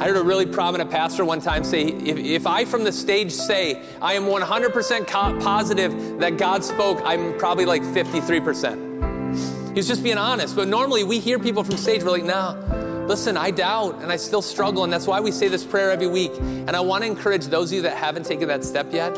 I 0.00 0.06
heard 0.08 0.16
a 0.16 0.22
really 0.22 0.46
prominent 0.46 0.90
pastor 0.90 1.26
one 1.26 1.42
time 1.42 1.62
say, 1.62 1.82
if, 1.82 2.16
if 2.16 2.46
I 2.46 2.64
from 2.64 2.84
the 2.84 2.92
stage 2.92 3.30
say 3.30 3.82
I 4.00 4.14
am 4.14 4.24
100% 4.24 5.06
positive 5.42 6.18
that 6.20 6.38
God 6.38 6.64
spoke, 6.64 7.02
I'm 7.04 7.36
probably 7.36 7.66
like 7.66 7.82
53%. 7.82 9.74
He's 9.74 9.86
just 9.86 10.02
being 10.02 10.16
honest. 10.16 10.56
But 10.56 10.68
normally 10.68 11.04
we 11.04 11.20
hear 11.20 11.38
people 11.38 11.62
from 11.64 11.76
stage, 11.76 12.02
we're 12.02 12.12
like, 12.12 12.24
no, 12.24 13.04
listen, 13.08 13.36
I 13.36 13.50
doubt 13.50 14.00
and 14.00 14.10
I 14.10 14.16
still 14.16 14.40
struggle. 14.40 14.84
And 14.84 14.92
that's 14.92 15.06
why 15.06 15.20
we 15.20 15.30
say 15.30 15.48
this 15.48 15.64
prayer 15.64 15.90
every 15.90 16.06
week. 16.06 16.32
And 16.38 16.70
I 16.70 16.80
want 16.80 17.04
to 17.04 17.06
encourage 17.06 17.44
those 17.48 17.70
of 17.70 17.76
you 17.76 17.82
that 17.82 17.94
haven't 17.94 18.24
taken 18.24 18.48
that 18.48 18.64
step 18.64 18.94
yet, 18.94 19.14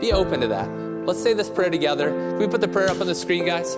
be 0.00 0.12
open 0.12 0.40
to 0.40 0.48
that. 0.48 0.68
Let's 1.06 1.22
say 1.22 1.32
this 1.32 1.48
prayer 1.48 1.70
together. 1.70 2.10
Can 2.10 2.38
we 2.38 2.48
put 2.48 2.60
the 2.60 2.66
prayer 2.66 2.90
up 2.90 3.00
on 3.00 3.06
the 3.06 3.14
screen, 3.14 3.46
guys? 3.46 3.76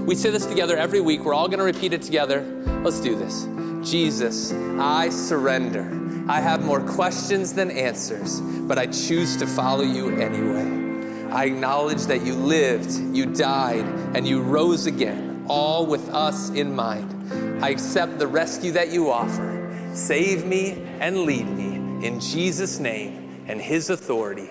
We 0.00 0.16
say 0.16 0.28
this 0.28 0.44
together 0.44 0.76
every 0.76 1.00
week. 1.00 1.24
We're 1.24 1.32
all 1.32 1.48
going 1.48 1.60
to 1.60 1.64
repeat 1.64 1.94
it 1.94 2.02
together. 2.02 2.42
Let's 2.84 3.00
do 3.00 3.16
this. 3.16 3.46
Jesus, 3.84 4.52
I 4.52 5.10
surrender. 5.10 6.00
I 6.28 6.40
have 6.40 6.64
more 6.64 6.80
questions 6.80 7.52
than 7.52 7.70
answers, 7.70 8.40
but 8.40 8.78
I 8.78 8.86
choose 8.86 9.36
to 9.36 9.46
follow 9.46 9.82
you 9.84 10.16
anyway. 10.20 11.30
I 11.30 11.44
acknowledge 11.44 12.02
that 12.04 12.24
you 12.24 12.34
lived, 12.34 12.90
you 13.14 13.26
died, 13.26 13.84
and 14.14 14.26
you 14.26 14.40
rose 14.40 14.86
again, 14.86 15.44
all 15.48 15.84
with 15.84 16.08
us 16.10 16.50
in 16.50 16.74
mind. 16.74 17.62
I 17.62 17.70
accept 17.70 18.18
the 18.18 18.26
rescue 18.26 18.72
that 18.72 18.90
you 18.90 19.10
offer. 19.10 19.90
Save 19.94 20.46
me 20.46 20.82
and 21.00 21.22
lead 21.22 21.48
me 21.48 22.06
in 22.06 22.20
Jesus' 22.20 22.78
name 22.78 23.44
and 23.46 23.60
his 23.60 23.90
authority. 23.90 24.50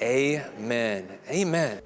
Amen. 0.00 1.18
Amen. 1.28 1.80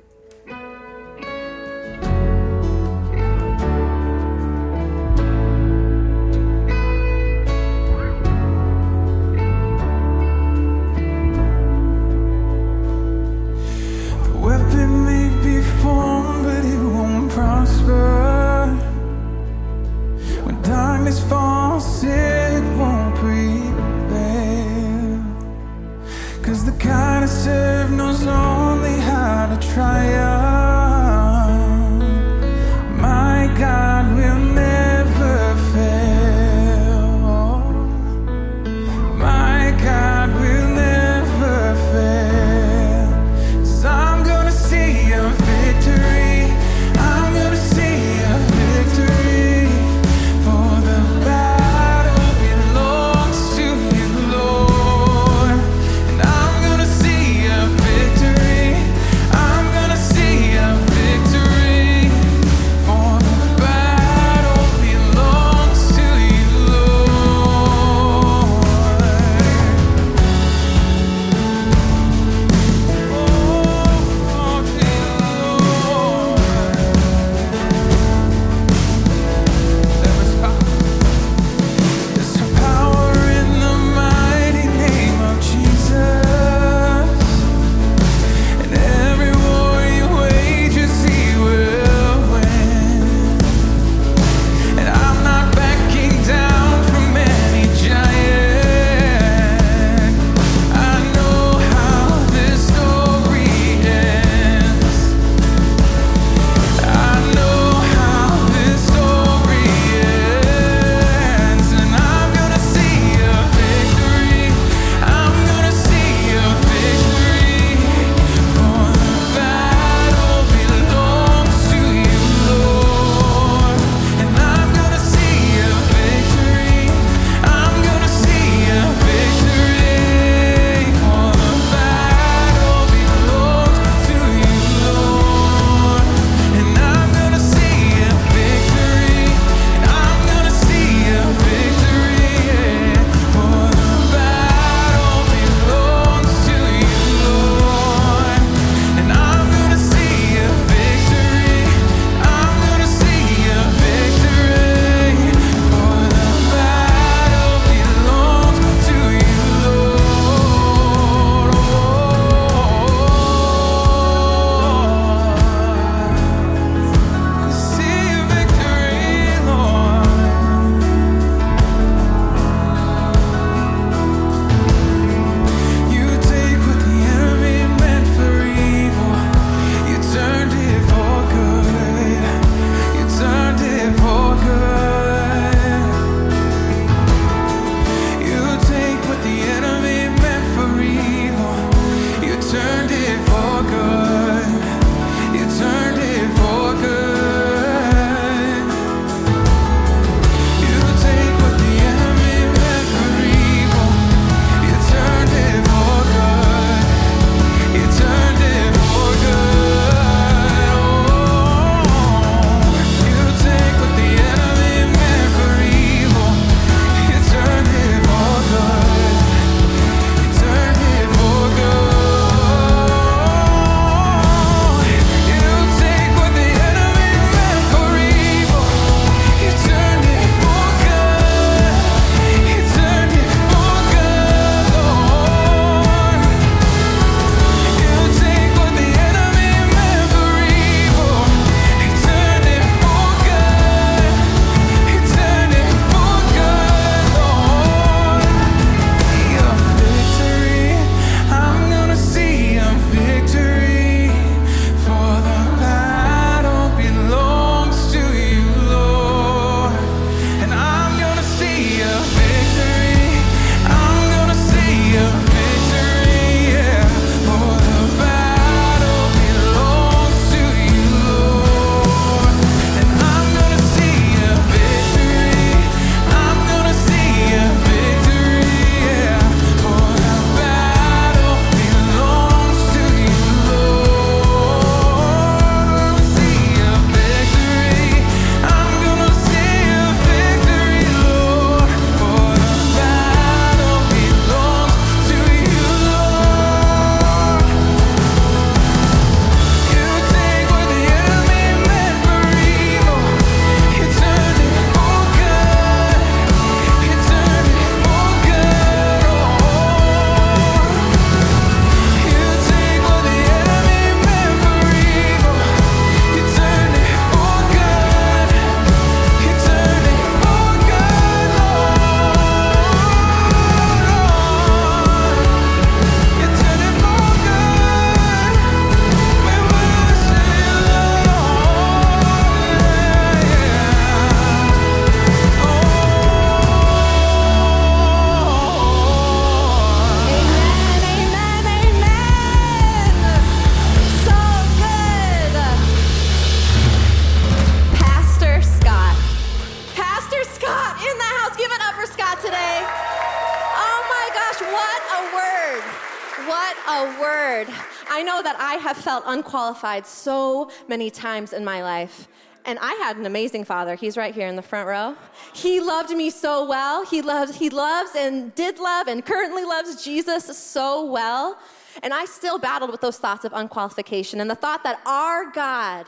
A 356.73 356.99
word. 356.99 357.49
I 357.91 358.03
know 358.03 358.23
that 358.23 358.37
I 358.39 358.55
have 358.55 358.79
felt 358.79 359.05
unqualified 359.07 359.87
so 359.87 360.51
many 360.69 360.91
times 360.91 361.35
in 361.35 361.45
my 361.45 361.63
life. 361.63 362.09
And 362.47 362.59
I 362.61 362.73
had 362.75 362.97
an 362.97 363.05
amazing 363.05 363.45
father. 363.45 363.75
He's 363.75 363.97
right 363.99 364.15
here 364.15 364.27
in 364.27 364.37
the 364.37 364.43
front 364.43 364.67
row. 364.67 364.97
He 365.35 365.61
loved 365.61 365.91
me 365.91 366.09
so 366.09 366.49
well. 366.49 366.85
He 366.85 367.03
loves, 367.03 367.37
he 367.37 367.51
loves 367.51 367.91
and 367.95 368.35
did 368.35 368.59
love 368.59 368.89
and 368.89 369.05
currently 369.05 369.45
loves 369.45 369.85
Jesus 369.85 370.37
so 370.37 370.91
well. 370.91 371.39
And 371.83 371.93
I 371.93 372.07
still 372.07 372.39
battled 372.39 372.71
with 372.71 372.81
those 372.81 372.99
thoughts 372.99 373.27
of 373.27 373.33
unqualification 373.33 374.21
and 374.21 374.31
the 374.31 374.35
thought 374.35 374.65
that 374.65 374.81
our 374.87 375.31
God 375.31 375.87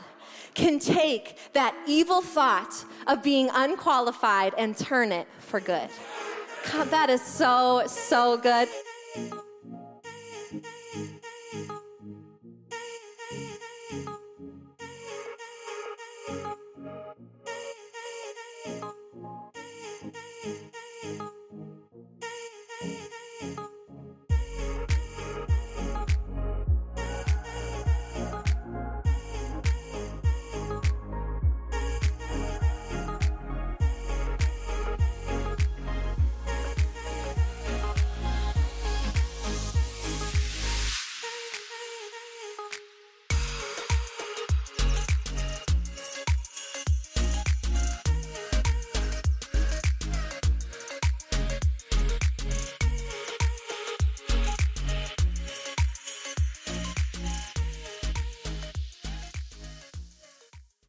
can 0.53 0.77
take 0.79 1.37
that 1.53 1.75
evil 1.87 2.21
thought 2.21 2.85
of 3.07 3.23
being 3.23 3.49
unqualified 3.53 4.53
and 4.55 4.77
turn 4.77 5.11
it 5.11 5.27
for 5.39 5.59
good. 5.59 5.89
God, 6.71 6.89
that 6.91 7.09
is 7.09 7.21
so, 7.21 7.83
so 7.87 8.37
good. 8.37 8.69